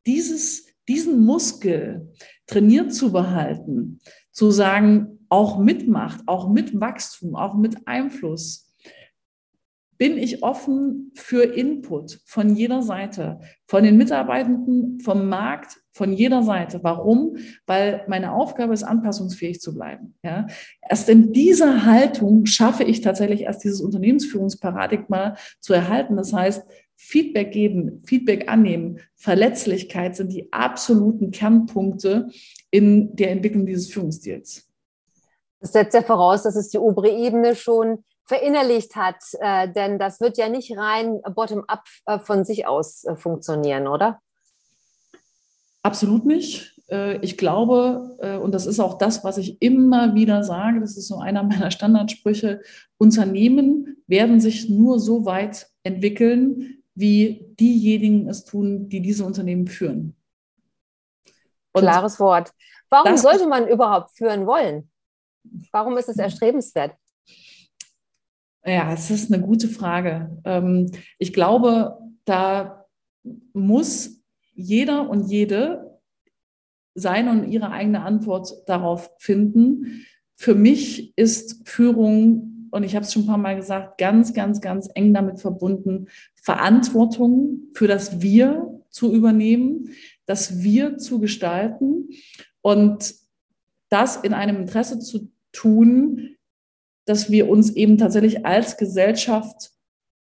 [0.05, 2.11] dieses, diesen Muskel
[2.47, 3.99] trainiert zu behalten,
[4.31, 8.66] zu sagen, auch mit Macht, auch mit Wachstum, auch mit Einfluss,
[9.97, 16.43] bin ich offen für Input von jeder Seite, von den Mitarbeitenden, vom Markt, von jeder
[16.43, 16.79] Seite.
[16.83, 17.37] Warum?
[17.65, 20.15] Weil meine Aufgabe ist, anpassungsfähig zu bleiben.
[20.23, 20.47] Ja?
[20.87, 26.15] Erst in dieser Haltung schaffe ich tatsächlich erst dieses Unternehmensführungsparadigma zu erhalten.
[26.15, 26.63] Das heißt,
[26.95, 32.29] Feedback geben, Feedback annehmen, Verletzlichkeit sind die absoluten Kernpunkte
[32.71, 34.67] in der Entwicklung dieses Führungsstils.
[35.59, 40.19] Das setzt ja voraus, dass es die obere Ebene schon verinnerlicht hat, äh, denn das
[40.19, 44.19] wird ja nicht rein bottom-up äh, von sich aus äh, funktionieren, oder?
[45.81, 46.77] Absolut nicht.
[46.89, 50.97] Äh, ich glaube, äh, und das ist auch das, was ich immer wieder sage, das
[50.97, 52.61] ist so einer meiner Standardsprüche,
[52.97, 60.15] Unternehmen werden sich nur so weit entwickeln, wie diejenigen es tun, die diese Unternehmen führen.
[61.71, 62.51] Und Klares Wort.
[62.89, 64.89] Warum sollte man überhaupt führen wollen?
[65.71, 66.95] Warum ist es erstrebenswert?
[68.67, 70.29] Ja, es ist eine gute Frage.
[70.43, 72.85] Ähm, ich glaube, da
[73.53, 74.21] muss
[74.53, 76.01] jeder und jede
[76.93, 80.05] seine und ihre eigene Antwort darauf finden.
[80.35, 84.59] Für mich ist Führung, und ich habe es schon ein paar Mal gesagt, ganz, ganz,
[84.59, 89.91] ganz eng damit verbunden, Verantwortung für das Wir zu übernehmen,
[90.25, 92.09] das Wir zu gestalten
[92.61, 93.15] und
[93.89, 96.36] das in einem Interesse zu tun,
[97.07, 99.71] dass wir uns eben tatsächlich als Gesellschaft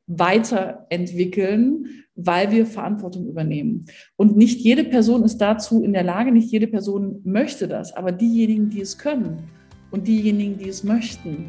[0.06, 3.86] weiterentwickeln, weil wir Verantwortung übernehmen.
[4.16, 8.12] Und nicht jede Person ist dazu in der Lage, nicht jede Person möchte das, aber
[8.12, 9.48] diejenigen, die es können
[9.90, 11.46] und diejenigen, die es möchten,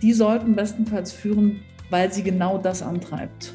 [0.00, 3.52] die sollten bestenfalls führen, weil sie genau das antreibt.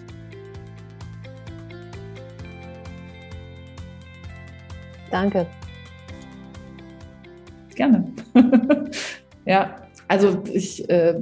[5.10, 5.48] Danke.
[7.74, 8.12] Gerne.
[9.46, 11.22] ja, also ich, äh,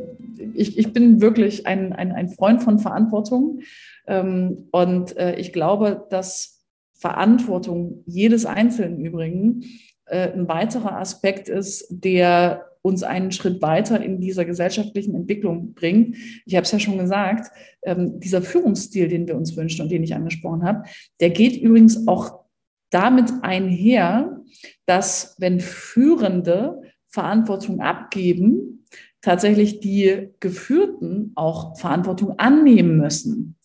[0.54, 3.62] ich, ich bin wirklich ein, ein, ein Freund von Verantwortung.
[4.08, 6.62] Ähm, und äh, ich glaube, dass
[6.94, 9.66] Verantwortung jedes Einzelnen übrigens
[10.06, 16.18] äh, ein weiterer Aspekt ist, der uns einen Schritt weiter in dieser gesellschaftlichen Entwicklung bringt.
[16.46, 17.50] Ich habe es ja schon gesagt,
[17.82, 20.84] ähm, dieser Führungsstil, den wir uns wünschen und den ich angesprochen habe,
[21.22, 22.44] der geht übrigens auch
[22.90, 24.42] damit einher,
[24.86, 26.83] dass wenn Führende
[27.14, 28.86] Verantwortung abgeben,
[29.22, 33.56] tatsächlich die Geführten auch Verantwortung annehmen müssen.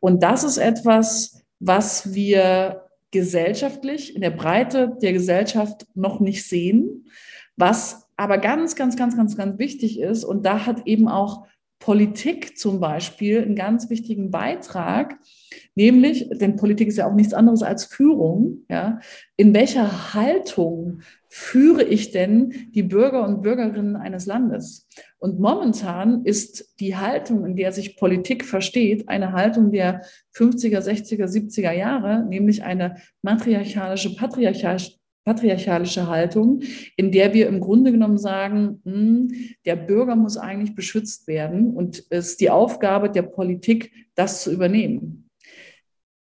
[0.00, 7.06] Und das ist etwas, was wir gesellschaftlich in der Breite der Gesellschaft noch nicht sehen,
[7.56, 10.24] was aber ganz, ganz, ganz, ganz, ganz wichtig ist.
[10.24, 11.46] Und da hat eben auch
[11.78, 15.18] Politik zum Beispiel einen ganz wichtigen Beitrag,
[15.74, 18.98] nämlich, denn Politik ist ja auch nichts anderes als Führung, ja,
[19.36, 21.02] in welcher Haltung
[21.38, 24.88] führe ich denn die Bürger und Bürgerinnen eines Landes?
[25.18, 30.00] Und momentan ist die Haltung, in der sich Politik versteht, eine Haltung der
[30.34, 34.96] 50er, 60er, 70er Jahre, nämlich eine matriarchalische, patriarchalische
[35.26, 36.62] patriarchalische Haltung,
[36.96, 39.28] in der wir im Grunde genommen sagen, hm,
[39.64, 44.52] der Bürger muss eigentlich beschützt werden und es ist die Aufgabe der Politik, das zu
[44.52, 45.28] übernehmen.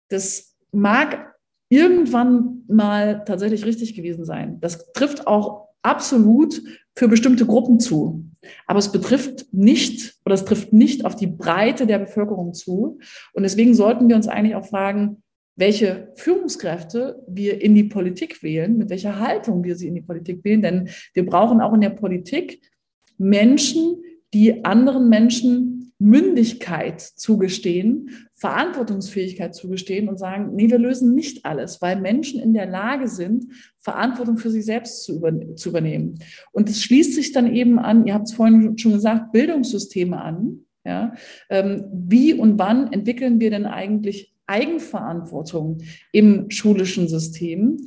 [0.09, 1.36] Das mag
[1.69, 4.61] irgendwann mal tatsächlich richtig gewesen sein.
[4.61, 6.63] Das trifft auch absolut
[6.95, 8.25] für bestimmte Gruppen zu.
[8.67, 12.99] Aber es betrifft nicht oder es trifft nicht auf die Breite der Bevölkerung zu.
[13.33, 15.23] Und deswegen sollten wir uns eigentlich auch fragen,
[15.57, 20.45] welche Führungskräfte wir in die Politik wählen, mit welcher Haltung wir sie in die Politik
[20.45, 20.63] wählen.
[20.63, 22.61] Denn wir brauchen auch in der Politik
[23.19, 24.03] Menschen,
[24.35, 32.01] die anderen Menschen Mündigkeit zugestehen, Verantwortungsfähigkeit zugestehen und sagen, nee, wir lösen nicht alles, weil
[32.01, 33.47] Menschen in der Lage sind,
[33.79, 36.19] Verantwortung für sich selbst zu, über, zu übernehmen.
[36.53, 40.61] Und es schließt sich dann eben an, ihr habt es vorhin schon gesagt, Bildungssysteme an.
[40.85, 41.15] Ja,
[41.51, 45.79] ähm, wie und wann entwickeln wir denn eigentlich Eigenverantwortung
[46.13, 47.79] im schulischen System.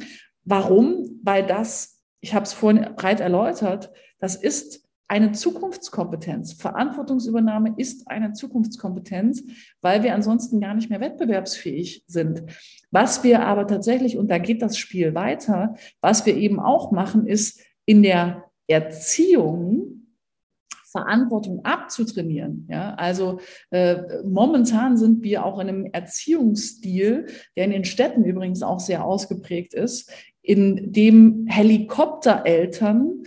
[0.44, 1.20] Warum?
[1.24, 6.54] Weil das, ich habe es vorhin breit erläutert, das ist eine Zukunftskompetenz.
[6.54, 9.44] Verantwortungsübernahme ist eine Zukunftskompetenz,
[9.82, 12.44] weil wir ansonsten gar nicht mehr wettbewerbsfähig sind.
[12.92, 17.26] Was wir aber tatsächlich, und da geht das Spiel weiter, was wir eben auch machen,
[17.26, 19.96] ist in der Erziehung
[20.92, 22.68] Verantwortung abzutrainieren.
[22.70, 23.40] Ja, also
[23.70, 29.06] äh, momentan sind wir auch in einem Erziehungsstil, der in den Städten übrigens auch sehr
[29.06, 33.24] ausgeprägt ist, in dem Helikoptereltern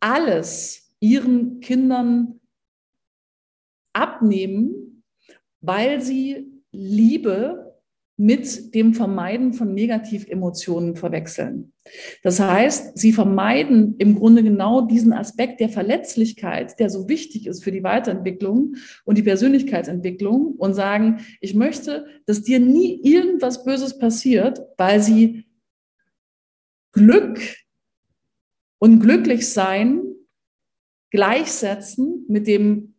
[0.00, 2.40] alles ihren Kindern
[3.92, 5.02] abnehmen,
[5.60, 7.66] weil sie Liebe
[8.18, 11.74] mit dem Vermeiden von Negativemotionen verwechseln.
[12.22, 17.62] Das heißt, sie vermeiden im Grunde genau diesen Aspekt der Verletzlichkeit, der so wichtig ist
[17.62, 23.98] für die Weiterentwicklung und die Persönlichkeitsentwicklung und sagen, ich möchte, dass dir nie irgendwas Böses
[23.98, 25.44] passiert, weil sie
[26.92, 27.38] Glück
[28.78, 30.05] und glücklich sein
[31.10, 32.92] gleichsetzen mit dem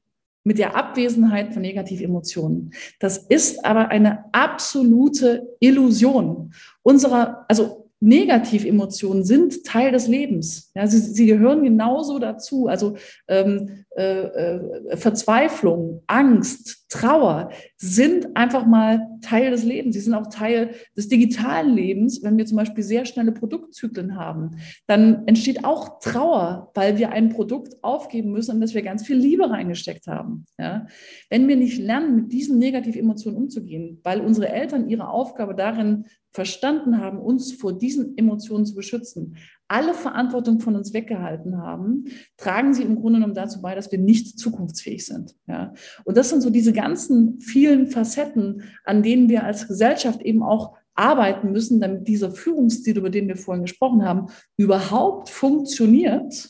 [0.47, 2.71] mit der Abwesenheit von negativen Emotionen.
[3.01, 6.53] Das ist aber eine absolute Illusion
[6.83, 10.71] unserer, also Negativemotionen sind Teil des Lebens.
[10.75, 12.67] Ja, sie, sie gehören genauso dazu.
[12.67, 12.95] Also
[13.27, 19.95] ähm, äh, äh, Verzweiflung, Angst, Trauer sind einfach mal Teil des Lebens.
[19.95, 22.21] Sie sind auch Teil des digitalen Lebens.
[22.21, 27.29] Wenn wir zum Beispiel sehr schnelle Produktzyklen haben, dann entsteht auch Trauer, weil wir ein
[27.29, 30.45] Produkt aufgeben müssen, in das wir ganz viel Liebe reingesteckt haben.
[30.59, 30.85] Ja?
[31.31, 36.99] Wenn wir nicht lernen, mit diesen Negativemotionen umzugehen, weil unsere Eltern ihre Aufgabe darin verstanden
[36.99, 39.37] haben, uns vor diesen Emotionen zu beschützen,
[39.68, 42.05] alle Verantwortung von uns weggehalten haben,
[42.38, 45.36] tragen sie im Grunde genommen dazu bei, dass wir nicht zukunftsfähig sind.
[45.47, 45.74] Ja?
[46.05, 50.78] Und das sind so diese ganzen vielen Facetten, an denen wir als Gesellschaft eben auch
[50.95, 56.49] arbeiten müssen, damit dieser Führungsstil, über den wir vorhin gesprochen haben, überhaupt funktioniert.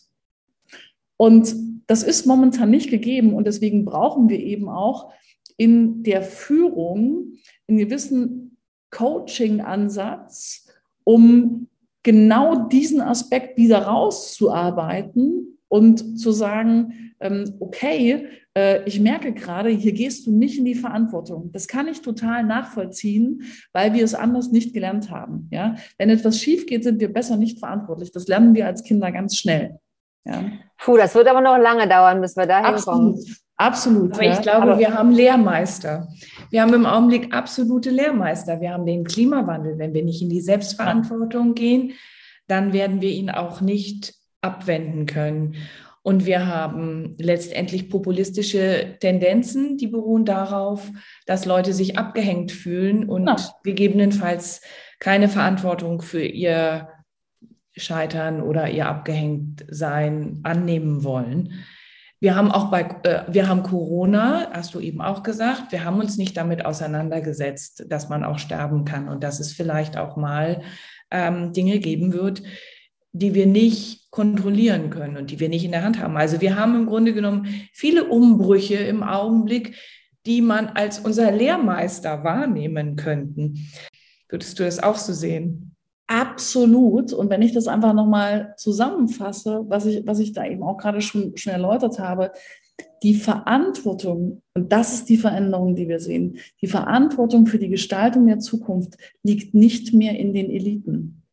[1.18, 1.56] Und
[1.88, 5.12] das ist momentan nicht gegeben und deswegen brauchen wir eben auch
[5.58, 7.34] in der Führung
[7.68, 8.58] einen gewissen
[8.92, 10.68] Coaching-Ansatz,
[11.04, 11.67] um
[12.08, 19.92] genau diesen Aspekt wieder rauszuarbeiten und zu sagen, ähm, okay, äh, ich merke gerade, hier
[19.92, 21.52] gehst du nicht in die Verantwortung.
[21.52, 23.42] Das kann ich total nachvollziehen,
[23.74, 25.50] weil wir es anders nicht gelernt haben.
[25.52, 25.76] Ja?
[25.98, 28.14] Wenn etwas schief geht, sind wir besser nicht verantwortlich.
[28.14, 29.78] Das lernen wir als Kinder ganz schnell.
[30.24, 30.46] Ja.
[30.78, 33.22] Puh, das wird aber noch lange dauern, bis wir da hinkommen.
[33.58, 34.14] Absolut.
[34.14, 36.08] Aber ich glaube, aber wir haben Lehrmeister.
[36.50, 38.62] Wir haben im Augenblick absolute Lehrmeister.
[38.62, 39.78] Wir haben den Klimawandel.
[39.78, 41.94] Wenn wir nicht in die Selbstverantwortung gehen,
[42.48, 45.56] dann werden wir ihn auch nicht abwenden können.
[46.04, 50.90] Und wir haben letztendlich populistische Tendenzen, die beruhen darauf,
[51.26, 53.36] dass Leute sich abgehängt fühlen und ja.
[53.64, 54.62] gegebenenfalls
[55.00, 56.88] keine Verantwortung für ihr
[57.76, 61.66] Scheitern oder ihr Abgehängtsein annehmen wollen.
[62.20, 66.00] Wir haben auch bei, äh, wir haben Corona, hast du eben auch gesagt, wir haben
[66.00, 70.62] uns nicht damit auseinandergesetzt, dass man auch sterben kann und dass es vielleicht auch mal
[71.12, 72.42] ähm, Dinge geben wird,
[73.12, 76.18] die wir nicht kontrollieren können und die wir nicht in der Hand haben.
[76.18, 79.76] Also wir haben im Grunde genommen viele Umbrüche im Augenblick,
[80.26, 83.70] die man als unser Lehrmeister wahrnehmen könnten.
[84.28, 85.77] Würdest du das auch so sehen?
[86.08, 87.12] Absolut.
[87.12, 91.02] Und wenn ich das einfach nochmal zusammenfasse, was ich, was ich da eben auch gerade
[91.02, 92.32] schon, schon erläutert habe,
[93.04, 98.26] die Verantwortung, und das ist die Veränderung, die wir sehen, die Verantwortung für die Gestaltung
[98.28, 101.24] der Zukunft liegt nicht mehr in den Eliten.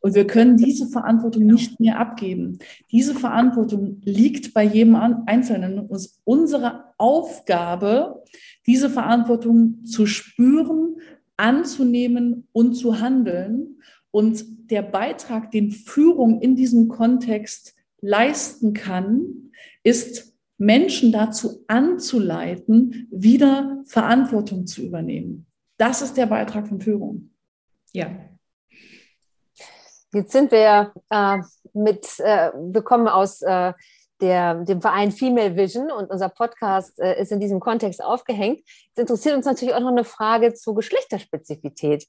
[0.00, 2.58] Und wir können diese Verantwortung nicht mehr abgeben.
[2.92, 5.80] Diese Verantwortung liegt bei jedem Einzelnen.
[5.80, 8.22] Und es ist unsere Aufgabe,
[8.66, 10.96] diese Verantwortung zu spüren,
[11.38, 13.80] anzunehmen und zu handeln.
[14.10, 19.50] Und der Beitrag, den Führung in diesem Kontext leisten kann,
[19.82, 25.46] ist Menschen dazu anzuleiten, wieder Verantwortung zu übernehmen.
[25.76, 27.30] Das ist der Beitrag von Führung.
[27.92, 28.10] Ja.
[30.12, 31.38] Jetzt sind wir äh,
[31.74, 33.72] mit, äh, wir kommen aus äh,
[34.20, 38.60] der, dem Verein Female Vision und unser Podcast äh, ist in diesem Kontext aufgehängt.
[38.60, 42.06] Jetzt interessiert uns natürlich auch noch eine Frage zur Geschlechterspezifität.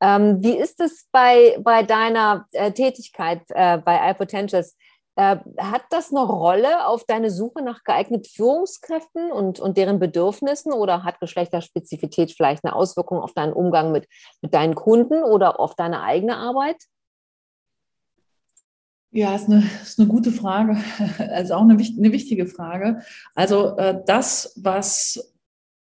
[0.00, 4.76] Ähm, wie ist es bei, bei deiner äh, Tätigkeit äh, bei iPotentials?
[5.14, 10.72] Äh, hat das eine Rolle auf deine Suche nach geeigneten Führungskräften und, und deren Bedürfnissen
[10.72, 14.08] oder hat Geschlechterspezifität vielleicht eine Auswirkung auf deinen Umgang mit,
[14.40, 16.78] mit deinen Kunden oder auf deine eigene Arbeit?
[19.14, 20.76] Ja, ist eine, ist eine gute Frage.
[21.18, 23.02] Also auch eine, eine wichtige Frage.
[23.34, 25.34] Also äh, das, was,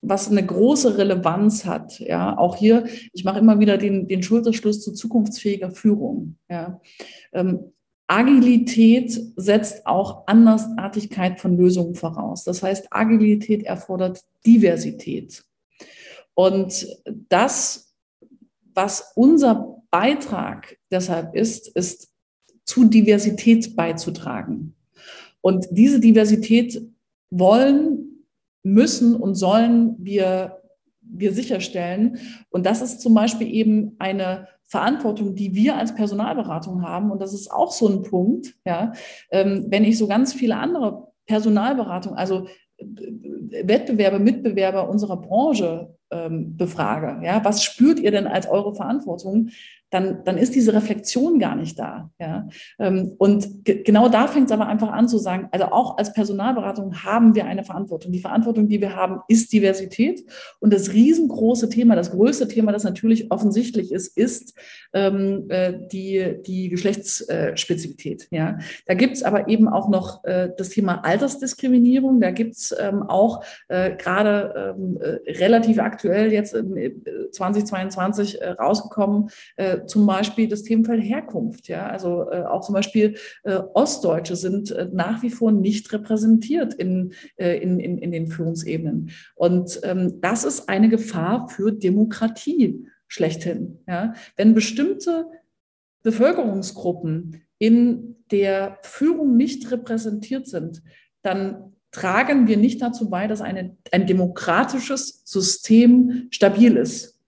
[0.01, 4.81] was eine große Relevanz hat, ja, auch hier, ich mache immer wieder den, den Schulterschluss
[4.83, 6.37] zu zukunftsfähiger Führung.
[6.49, 6.81] Ja.
[7.33, 7.73] Ähm,
[8.07, 12.45] Agilität setzt auch Andersartigkeit von Lösungen voraus.
[12.45, 15.45] Das heißt, Agilität erfordert Diversität.
[16.35, 16.87] Und
[17.29, 17.93] das,
[18.75, 22.13] was unser Beitrag deshalb ist, ist
[22.67, 24.75] zu Diversität beizutragen.
[25.41, 26.83] Und diese Diversität
[27.31, 28.25] wollen,
[28.63, 30.61] müssen und sollen wir,
[31.01, 32.19] wir sicherstellen.
[32.51, 37.13] Und das ist zum Beispiel eben eine Verantwortung, die wir als Personalberatung haben.
[37.13, 38.93] Und das ist auch so ein Punkt, ja,
[39.31, 42.49] ähm, wenn ich so ganz viele andere Personalberatung, also
[42.79, 49.51] Wettbewerber, Mitbewerber unserer Branche ähm, befrage, ja, was spürt ihr denn als eure Verantwortung?
[49.91, 52.11] Dann, dann ist diese Reflexion gar nicht da.
[52.19, 52.49] Ja?
[52.79, 57.05] Ähm, und genau da fängt es aber einfach an zu sagen, also auch als Personalberatung
[57.05, 58.11] haben wir eine Verantwortung.
[58.11, 60.25] Die Verantwortung, die wir haben, ist Diversität.
[60.59, 64.59] Und das riesengroße Thema, das größte Thema, das natürlich offensichtlich ist, ist
[64.93, 68.27] ähm, äh, die, die Geschlechtsspezifität.
[68.31, 68.59] Ja?
[68.87, 72.21] Da gibt es aber eben auch noch äh, das Thema Altersdiskriminierung.
[72.21, 79.31] Da gibt es ähm, auch äh, gerade ähm, äh, relativ aktuell jetzt 2022 äh, rausgekommen,
[79.87, 81.69] zum Beispiel das Themenfeld Herkunft.
[81.69, 81.89] Ja?
[81.89, 87.13] Also äh, auch zum Beispiel äh, Ostdeutsche sind äh, nach wie vor nicht repräsentiert in,
[87.37, 89.11] äh, in, in, in den Führungsebenen.
[89.35, 93.79] Und ähm, das ist eine Gefahr für Demokratie schlechthin.
[93.87, 94.15] Ja?
[94.37, 95.27] Wenn bestimmte
[96.03, 100.83] Bevölkerungsgruppen in der Führung nicht repräsentiert sind,
[101.23, 107.19] dann tragen wir nicht dazu bei, dass eine, ein demokratisches System stabil ist.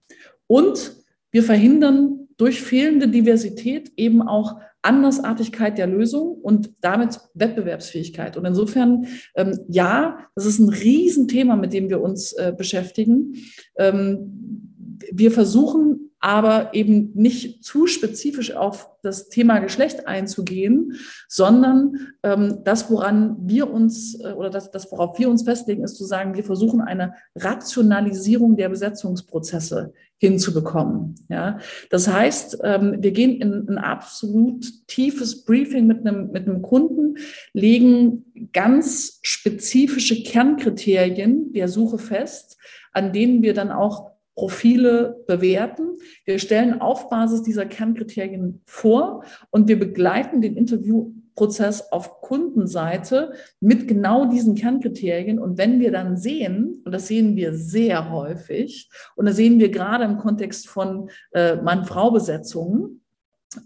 [0.46, 0.96] Und
[1.30, 8.36] wir verhindern durch fehlende Diversität eben auch Andersartigkeit der Lösung und damit Wettbewerbsfähigkeit.
[8.36, 13.34] Und insofern, ähm, ja, das ist ein Riesenthema, mit dem wir uns äh, beschäftigen.
[13.76, 20.96] Ähm, wir versuchen aber eben nicht zu spezifisch auf das Thema Geschlecht einzugehen,
[21.28, 25.96] sondern ähm, das, woran wir uns äh, oder das, das, worauf wir uns festlegen, ist
[25.96, 31.14] zu sagen, wir versuchen eine Rationalisierung der Besetzungsprozesse hinzubekommen.
[31.28, 31.58] Ja,
[31.90, 37.18] das heißt, ähm, wir gehen in ein absolut tiefes Briefing mit einem, mit einem Kunden,
[37.52, 42.56] legen ganz spezifische Kernkriterien der Suche fest,
[42.92, 44.07] an denen wir dann auch
[44.39, 45.97] Profile bewerten.
[46.24, 53.89] Wir stellen auf Basis dieser Kernkriterien vor und wir begleiten den Interviewprozess auf Kundenseite mit
[53.89, 55.41] genau diesen Kernkriterien.
[55.41, 59.72] Und wenn wir dann sehen, und das sehen wir sehr häufig, und das sehen wir
[59.72, 63.03] gerade im Kontext von äh, Mann-Frau-Besetzungen,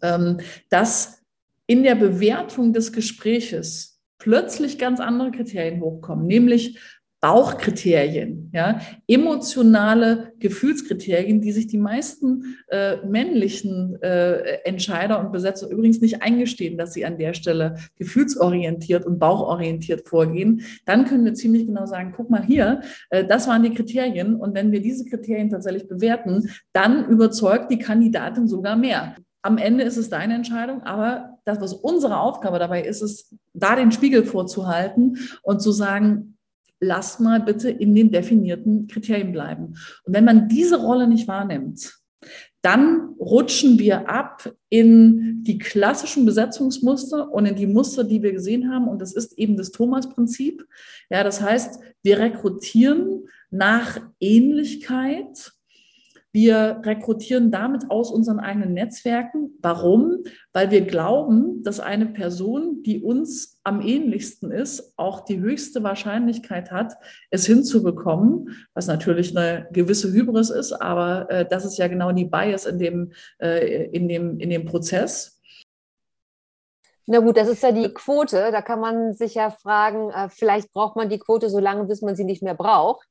[0.00, 0.38] ähm,
[0.70, 1.22] dass
[1.66, 6.78] in der Bewertung des Gespräches plötzlich ganz andere Kriterien hochkommen, nämlich
[7.22, 16.00] Bauchkriterien, ja, emotionale Gefühlskriterien, die sich die meisten äh, männlichen äh, Entscheider und Besetzer übrigens
[16.00, 21.64] nicht eingestehen, dass sie an der Stelle gefühlsorientiert und bauchorientiert vorgehen, dann können wir ziemlich
[21.64, 25.48] genau sagen, guck mal hier, äh, das waren die Kriterien und wenn wir diese Kriterien
[25.48, 29.14] tatsächlich bewerten, dann überzeugt die Kandidatin sogar mehr.
[29.42, 33.76] Am Ende ist es deine Entscheidung, aber das, was unsere Aufgabe dabei ist, ist, da
[33.76, 36.31] den Spiegel vorzuhalten und zu sagen,
[36.82, 39.74] lass mal bitte in den definierten Kriterien bleiben.
[40.04, 41.94] Und wenn man diese Rolle nicht wahrnimmt,
[42.60, 48.72] dann rutschen wir ab in die klassischen Besetzungsmuster und in die Muster, die wir gesehen
[48.72, 48.88] haben.
[48.88, 50.64] Und das ist eben das Thomas-Prinzip.
[51.10, 55.52] Ja, das heißt, wir rekrutieren nach Ähnlichkeit
[56.32, 59.58] wir rekrutieren damit aus unseren eigenen Netzwerken.
[59.60, 60.24] Warum?
[60.52, 66.70] Weil wir glauben, dass eine Person, die uns am ähnlichsten ist, auch die höchste Wahrscheinlichkeit
[66.70, 66.94] hat,
[67.30, 72.24] es hinzubekommen, was natürlich eine gewisse Hybris ist, aber äh, das ist ja genau die
[72.24, 75.38] Bias in dem, äh, in dem, in dem Prozess.
[77.06, 78.50] Na gut, das ist ja die Quote.
[78.52, 82.00] Da kann man sich ja fragen, äh, vielleicht braucht man die Quote so lange, bis
[82.00, 83.06] man sie nicht mehr braucht.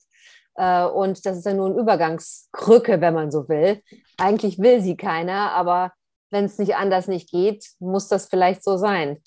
[0.56, 3.82] Äh, und das ist ja nur eine Übergangskrücke, wenn man so will.
[4.18, 5.92] Eigentlich will sie keiner, aber
[6.32, 9.18] wenn es nicht anders nicht geht, muss das vielleicht so sein.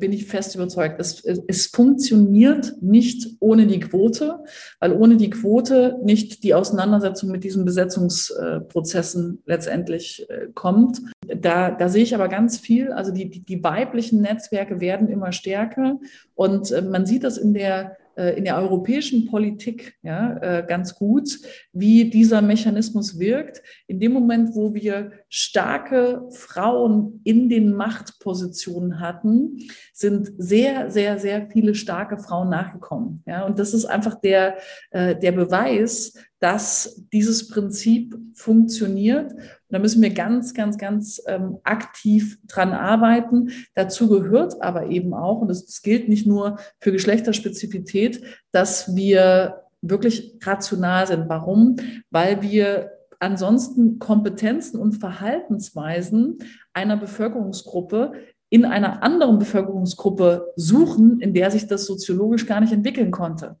[0.00, 0.98] Bin ich fest überzeugt.
[0.98, 4.42] Es, es funktioniert nicht ohne die Quote,
[4.80, 11.02] weil ohne die Quote nicht die Auseinandersetzung mit diesen Besetzungsprozessen letztendlich äh, kommt.
[11.26, 12.90] Da, da sehe ich aber ganz viel.
[12.90, 16.00] Also die, die, die weiblichen Netzwerke werden immer stärker
[16.34, 20.94] und äh, man sieht das in der äh, in der europäischen Politik ja, äh, ganz
[20.94, 21.38] gut,
[21.72, 23.62] wie dieser Mechanismus wirkt.
[23.86, 29.58] In dem Moment, wo wir starke Frauen in den Machtpositionen hatten,
[29.92, 33.22] sind sehr, sehr, sehr viele starke Frauen nachgekommen.
[33.26, 34.56] Ja, und das ist einfach der,
[34.90, 39.32] äh, der Beweis, dass dieses Prinzip funktioniert.
[39.68, 43.50] Und da müssen wir ganz, ganz, ganz ähm, aktiv dran arbeiten.
[43.74, 49.62] Dazu gehört aber eben auch, und das, das gilt nicht nur für Geschlechterspezifität, dass wir
[49.82, 51.28] wirklich rational sind.
[51.28, 51.76] Warum?
[52.10, 56.38] Weil wir ansonsten Kompetenzen und Verhaltensweisen
[56.72, 58.12] einer Bevölkerungsgruppe
[58.48, 63.56] in einer anderen Bevölkerungsgruppe suchen, in der sich das soziologisch gar nicht entwickeln konnte.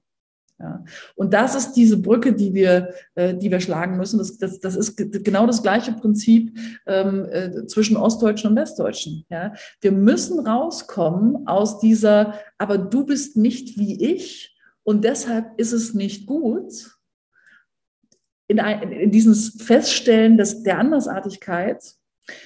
[0.58, 0.84] Ja.
[1.14, 4.18] Und das ist diese Brücke, die wir, äh, die wir schlagen müssen.
[4.18, 9.26] Das, das, das ist genau das gleiche Prinzip ähm, äh, zwischen Ostdeutschen und Westdeutschen.
[9.28, 9.52] Ja.
[9.80, 15.94] Wir müssen rauskommen aus dieser, aber du bist nicht wie ich Und deshalb ist es
[15.94, 16.96] nicht gut,
[18.48, 21.82] in, ein, in dieses Feststellen des, der Andersartigkeit,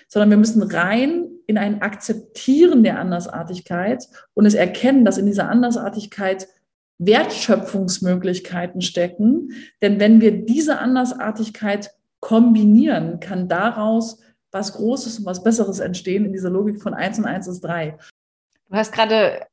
[0.08, 5.48] sondern wir müssen rein in ein Akzeptieren der Andersartigkeit und es erkennen, dass in dieser
[5.48, 6.48] Andersartigkeit
[7.00, 9.50] Wertschöpfungsmöglichkeiten stecken.
[9.82, 11.90] Denn wenn wir diese Andersartigkeit
[12.20, 14.20] kombinieren, kann daraus
[14.52, 17.96] was Großes und was Besseres entstehen in dieser Logik von 1 und 1 ist 3.
[18.68, 19.46] Du hast gerade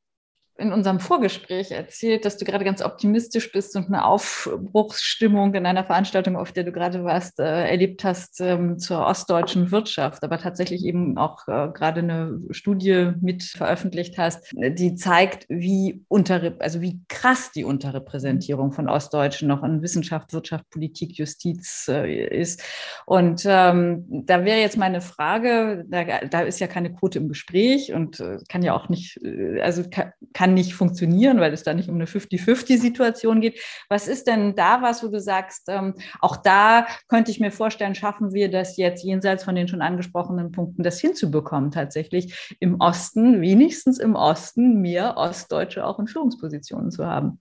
[0.57, 5.83] in unserem Vorgespräch erzählt, dass du gerade ganz optimistisch bist und eine Aufbruchsstimmung in einer
[5.83, 10.83] Veranstaltung, auf der du gerade warst, äh, erlebt hast ähm, zur ostdeutschen Wirtschaft, aber tatsächlich
[10.83, 17.01] eben auch äh, gerade eine Studie mit veröffentlicht hast, die zeigt, wie unter, also wie
[17.07, 22.63] krass die Unterrepräsentierung von Ostdeutschen noch in Wissenschaft, Wirtschaft, Politik, Justiz äh, ist.
[23.05, 27.93] Und ähm, da wäre jetzt meine Frage, da, da ist ja keine Quote im Gespräch
[27.93, 31.63] und äh, kann ja auch nicht, äh, also kann, kann kann nicht funktionieren, weil es
[31.63, 33.59] da nicht um eine 50-50-Situation geht.
[33.89, 37.95] Was ist denn da was, wo du sagst, ähm, auch da könnte ich mir vorstellen,
[37.95, 43.41] schaffen wir das jetzt jenseits von den schon angesprochenen Punkten, das hinzubekommen, tatsächlich im Osten,
[43.41, 47.39] wenigstens im Osten, mehr Ostdeutsche auch in Führungspositionen zu haben?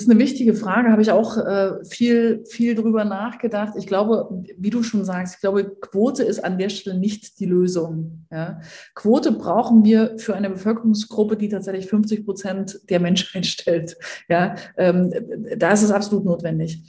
[0.00, 3.74] Das ist eine wichtige Frage, habe ich auch äh, viel, viel drüber nachgedacht.
[3.76, 7.44] Ich glaube, wie du schon sagst, ich glaube, Quote ist an der Stelle nicht die
[7.44, 8.24] Lösung.
[8.30, 8.62] Ja.
[8.94, 13.98] Quote brauchen wir für eine Bevölkerungsgruppe, die tatsächlich 50 Prozent der Menschheit stellt.
[14.30, 14.54] Ja.
[14.78, 15.12] Ähm,
[15.58, 16.82] da ist es absolut notwendig.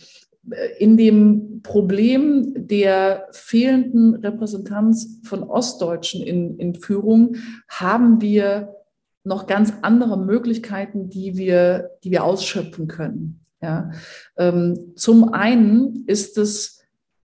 [0.80, 7.36] In dem Problem der fehlenden Repräsentanz von Ostdeutschen in, in Führung
[7.68, 8.81] haben wir
[9.24, 13.46] noch ganz andere Möglichkeiten, die wir, die wir ausschöpfen können.
[13.62, 13.92] Ja.
[14.38, 16.84] Ähm, zum einen ist es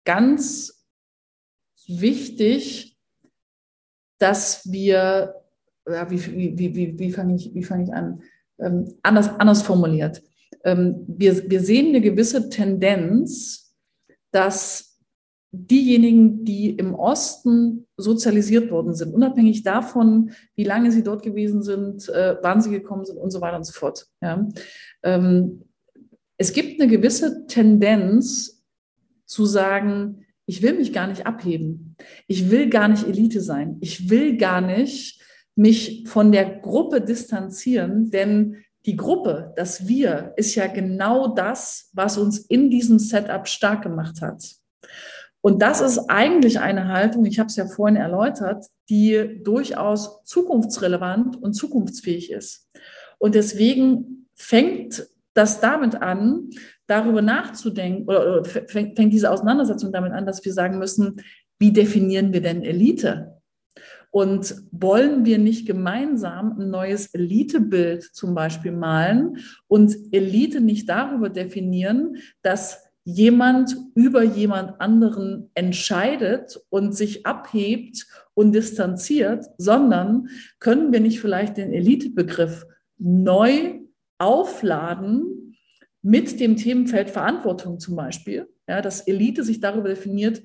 [0.04, 0.86] ganz
[1.88, 2.98] wichtig,
[4.20, 5.36] dass wir,
[5.88, 8.22] ja, wie, wie, wie, wie fange ich, wie fang ich an?
[8.60, 10.22] Ähm, anders, anders formuliert.
[10.64, 13.74] Ähm, wir, wir sehen eine gewisse Tendenz,
[14.32, 14.87] dass
[15.52, 22.10] diejenigen, die im Osten sozialisiert worden sind, unabhängig davon, wie lange sie dort gewesen sind,
[22.10, 24.08] äh, wann sie gekommen sind und so weiter und so fort.
[24.22, 24.48] Ja.
[25.04, 25.64] Ähm,
[26.38, 28.64] es gibt eine gewisse Tendenz
[29.26, 31.96] zu sagen, ich will mich gar nicht abheben.
[32.28, 33.78] Ich will gar nicht Elite sein.
[33.82, 35.22] Ich will gar nicht
[35.56, 42.18] mich von der Gruppe distanzieren, denn die Gruppe, das Wir, ist ja genau das, was
[42.18, 44.44] uns in diesem Setup stark gemacht hat.
[45.42, 51.42] Und das ist eigentlich eine Haltung, ich habe es ja vorhin erläutert, die durchaus zukunftsrelevant
[51.42, 52.70] und zukunftsfähig ist.
[53.20, 56.50] Und deswegen fängt das damit an,
[56.88, 61.22] darüber nachzudenken, oder, fängt, diese Auseinandersetzung damit an, dass wir sagen müssen,
[61.60, 63.38] wie definieren wir denn Elite?
[64.10, 71.30] Und wollen wir nicht gemeinsam ein neues Elitebild zum Beispiel malen und Elite nicht darüber
[71.30, 80.28] definieren, dass jemand über jemand anderen entscheidet und sich abhebt und distanziert, sondern
[80.60, 82.66] können wir nicht vielleicht den Elitebegriff
[82.98, 83.80] neu
[84.18, 85.56] aufladen
[86.02, 90.42] mit dem Themenfeld Verantwortung zum Beispiel, ja, dass Elite sich darüber definiert,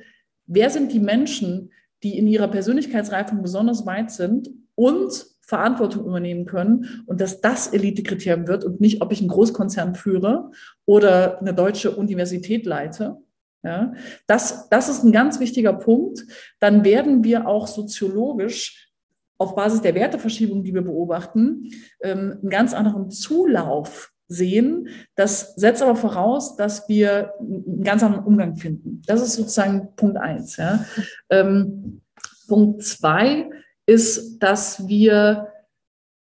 [0.47, 1.73] wer sind die Menschen,
[2.05, 8.47] die in ihrer Persönlichkeitsreifung besonders weit sind und Verantwortung übernehmen können und dass das Elitekriterium
[8.47, 10.51] wird und nicht, ob ich einen Großkonzern führe
[10.87, 13.19] oder eine deutsche Universität leite.
[13.65, 13.93] Ja,
[14.27, 16.25] das, das ist ein ganz wichtiger Punkt.
[16.59, 18.91] Dann werden wir auch soziologisch
[19.39, 21.71] auf Basis der Werteverschiebung, die wir beobachten,
[22.01, 24.89] ähm, einen ganz anderen Zulauf sehen.
[25.15, 29.03] Das setzt aber voraus, dass wir einen ganz anderen Umgang finden.
[29.07, 30.57] Das ist sozusagen Punkt eins.
[30.57, 30.85] Ja.
[31.31, 32.01] Ähm,
[32.49, 33.49] Punkt zwei
[33.87, 35.49] ist, dass wir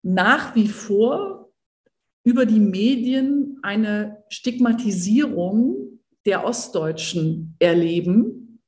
[0.04, 1.50] nach wie vor
[2.24, 8.62] über die Medien eine Stigmatisierung der Ostdeutschen erleben.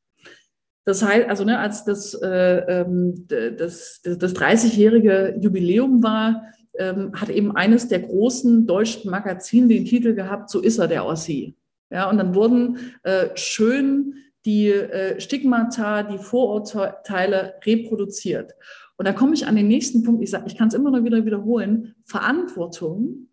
[0.86, 6.44] Das heißt, also ne, als das, äh, ähm, das, das, das 30-jährige Jubiläum war,
[6.78, 11.06] ähm, hat eben eines der großen deutschen Magazine den Titel gehabt, so ist er der
[11.06, 11.56] Ossi.
[11.92, 14.16] Ja, und dann wurden äh, schön
[14.50, 18.54] die äh, Stigmata, die Vorurteile reproduziert.
[18.98, 20.24] Und da komme ich an den nächsten Punkt.
[20.24, 21.94] Ich ich kann es immer noch wieder wiederholen.
[22.04, 23.28] Verantwortung.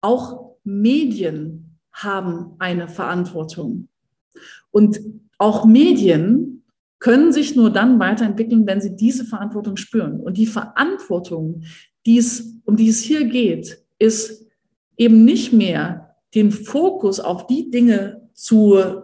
[0.00, 3.88] Auch Medien haben eine Verantwortung.
[4.70, 5.00] Und
[5.38, 6.64] auch Medien
[7.00, 10.20] können sich nur dann weiterentwickeln, wenn sie diese Verantwortung spüren.
[10.20, 11.64] Und die Verantwortung,
[12.06, 12.22] die
[12.64, 14.46] um die es hier geht, ist
[14.96, 19.03] eben nicht mehr den Fokus auf die Dinge zu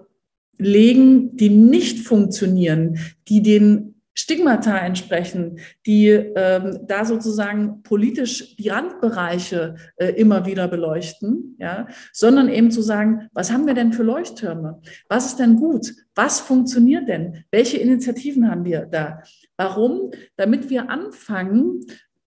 [0.61, 2.99] legen, die nicht funktionieren,
[3.29, 11.57] die den Stigmata entsprechen, die ähm, da sozusagen politisch die Randbereiche äh, immer wieder beleuchten,
[11.59, 14.83] ja, sondern eben zu sagen, was haben wir denn für Leuchttürme?
[15.09, 15.95] Was ist denn gut?
[16.15, 17.45] Was funktioniert denn?
[17.51, 19.23] Welche Initiativen haben wir da?
[19.57, 20.11] Warum?
[20.37, 21.81] Damit wir anfangen,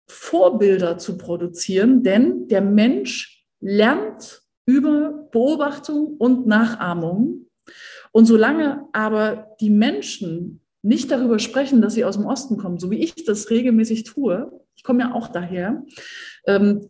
[0.08, 7.48] Vorbilder zu produzieren, denn der Mensch lernt über Beobachtung und Nachahmung.
[8.12, 12.90] Und solange aber die Menschen nicht darüber sprechen, dass sie aus dem Osten kommen, so
[12.92, 15.86] wie ich das regelmäßig tue, ich komme ja auch daher,
[16.48, 16.90] ähm,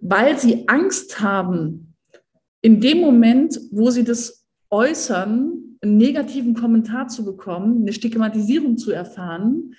[0.00, 1.94] weil sie Angst haben,
[2.60, 8.90] in dem Moment, wo sie das äußern, einen negativen Kommentar zu bekommen, eine Stigmatisierung zu
[8.90, 9.74] erfahren,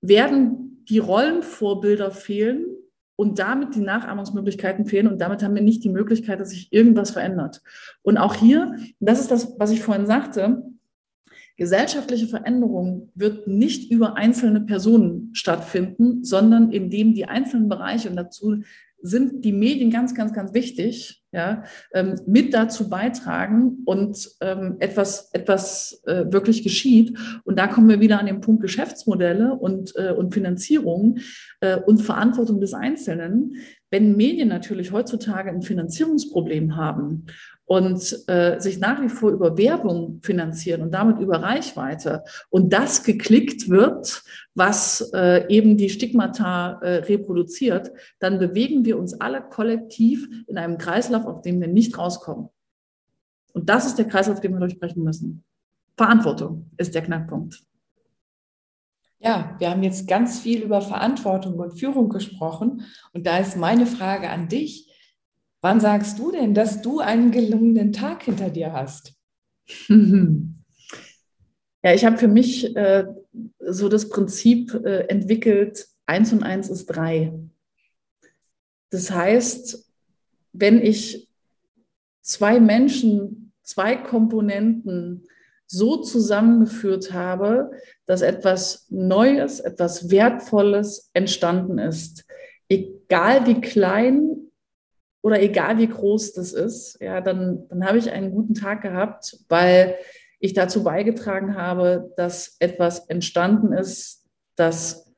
[0.00, 2.75] werden die Rollenvorbilder fehlen
[3.16, 7.10] und damit die Nachahmungsmöglichkeiten fehlen und damit haben wir nicht die Möglichkeit, dass sich irgendwas
[7.10, 7.62] verändert.
[8.02, 10.62] Und auch hier, das ist das, was ich vorhin sagte,
[11.58, 18.58] Gesellschaftliche Veränderung wird nicht über einzelne Personen stattfinden, sondern indem die einzelnen Bereiche, und dazu
[19.02, 25.30] sind die Medien ganz, ganz, ganz wichtig, ja, ähm, mit dazu beitragen und ähm, etwas,
[25.32, 27.16] etwas äh, wirklich geschieht.
[27.44, 31.18] Und da kommen wir wieder an den Punkt Geschäftsmodelle und, äh, und Finanzierung
[31.60, 33.56] äh, und Verantwortung des Einzelnen.
[33.90, 37.26] Wenn Medien natürlich heutzutage ein Finanzierungsproblem haben
[37.66, 43.02] und äh, sich nach wie vor über Werbung finanzieren und damit über Reichweite und das
[43.02, 44.22] geklickt wird,
[44.54, 47.90] was äh, eben die Stigmata äh, reproduziert,
[48.20, 52.48] dann bewegen wir uns alle kollektiv in einem Kreislauf, auf dem wir nicht rauskommen.
[53.52, 55.44] Und das ist der Kreislauf, den wir durchbrechen müssen.
[55.96, 57.64] Verantwortung ist der Knackpunkt.
[59.18, 62.82] Ja, wir haben jetzt ganz viel über Verantwortung und Führung gesprochen.
[63.12, 64.92] Und da ist meine Frage an dich.
[65.66, 69.14] Wann sagst du denn, dass du einen gelungenen Tag hinter dir hast?
[71.82, 73.04] Ja, ich habe für mich äh,
[73.60, 77.32] so das Prinzip äh, entwickelt, eins und eins ist drei.
[78.90, 79.88] Das heißt,
[80.52, 81.28] wenn ich
[82.22, 85.28] zwei Menschen, zwei Komponenten
[85.66, 87.70] so zusammengeführt habe,
[88.04, 92.24] dass etwas Neues, etwas Wertvolles entstanden ist,
[92.68, 94.45] egal wie klein
[95.26, 99.36] oder egal wie groß das ist, ja, dann, dann habe ich einen guten Tag gehabt,
[99.48, 99.96] weil
[100.38, 104.24] ich dazu beigetragen habe, dass etwas entstanden ist,
[104.54, 105.12] das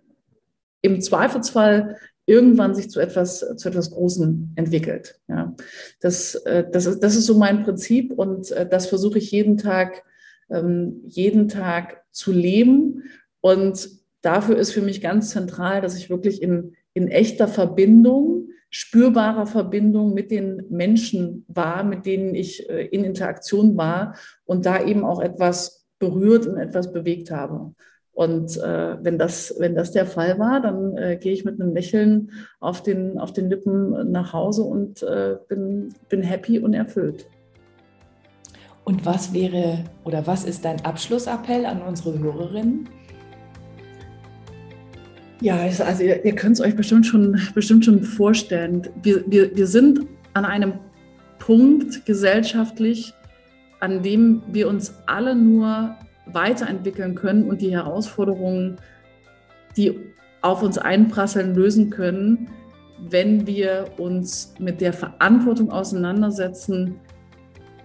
[0.80, 5.20] im Zweifelsfall irgendwann sich zu etwas, zu etwas Großem entwickelt.
[5.28, 5.54] Ja.
[6.00, 9.58] Das, äh, das, ist, das ist so mein Prinzip und äh, das versuche ich jeden
[9.58, 10.04] Tag,
[10.48, 13.02] ähm, jeden Tag zu leben.
[13.42, 13.90] Und
[14.22, 20.14] dafür ist für mich ganz zentral, dass ich wirklich in, in echter Verbindung spürbarer Verbindung
[20.14, 24.14] mit den Menschen war, mit denen ich äh, in Interaktion war
[24.44, 27.74] und da eben auch etwas berührt und etwas bewegt habe.
[28.12, 31.72] Und äh, wenn, das, wenn das der Fall war, dann äh, gehe ich mit einem
[31.72, 37.28] Lächeln auf den, auf den Lippen nach Hause und äh, bin, bin happy und erfüllt.
[38.84, 42.88] Und was wäre oder was ist dein Abschlussappell an unsere Hörerinnen?
[45.40, 48.88] Ja, also ihr, ihr könnt es euch bestimmt schon, bestimmt schon vorstellen.
[49.02, 50.00] Wir, wir, wir sind
[50.34, 50.74] an einem
[51.38, 53.14] Punkt gesellschaftlich,
[53.80, 55.94] an dem wir uns alle nur
[56.26, 58.76] weiterentwickeln können und die Herausforderungen,
[59.76, 59.98] die
[60.42, 62.48] auf uns einprasseln, lösen können,
[63.08, 66.96] wenn wir uns mit der Verantwortung auseinandersetzen,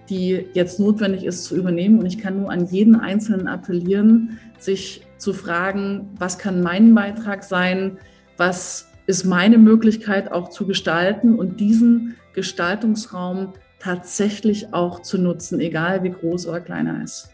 [0.09, 1.99] die jetzt notwendig ist zu übernehmen.
[1.99, 7.43] Und ich kann nur an jeden Einzelnen appellieren, sich zu fragen, was kann mein Beitrag
[7.43, 7.97] sein,
[8.37, 16.03] was ist meine Möglichkeit auch zu gestalten und diesen Gestaltungsraum tatsächlich auch zu nutzen, egal
[16.03, 17.29] wie groß oder klein er ist.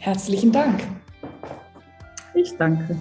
[0.00, 0.82] Herzlichen Dank.
[2.34, 2.96] Ich danke.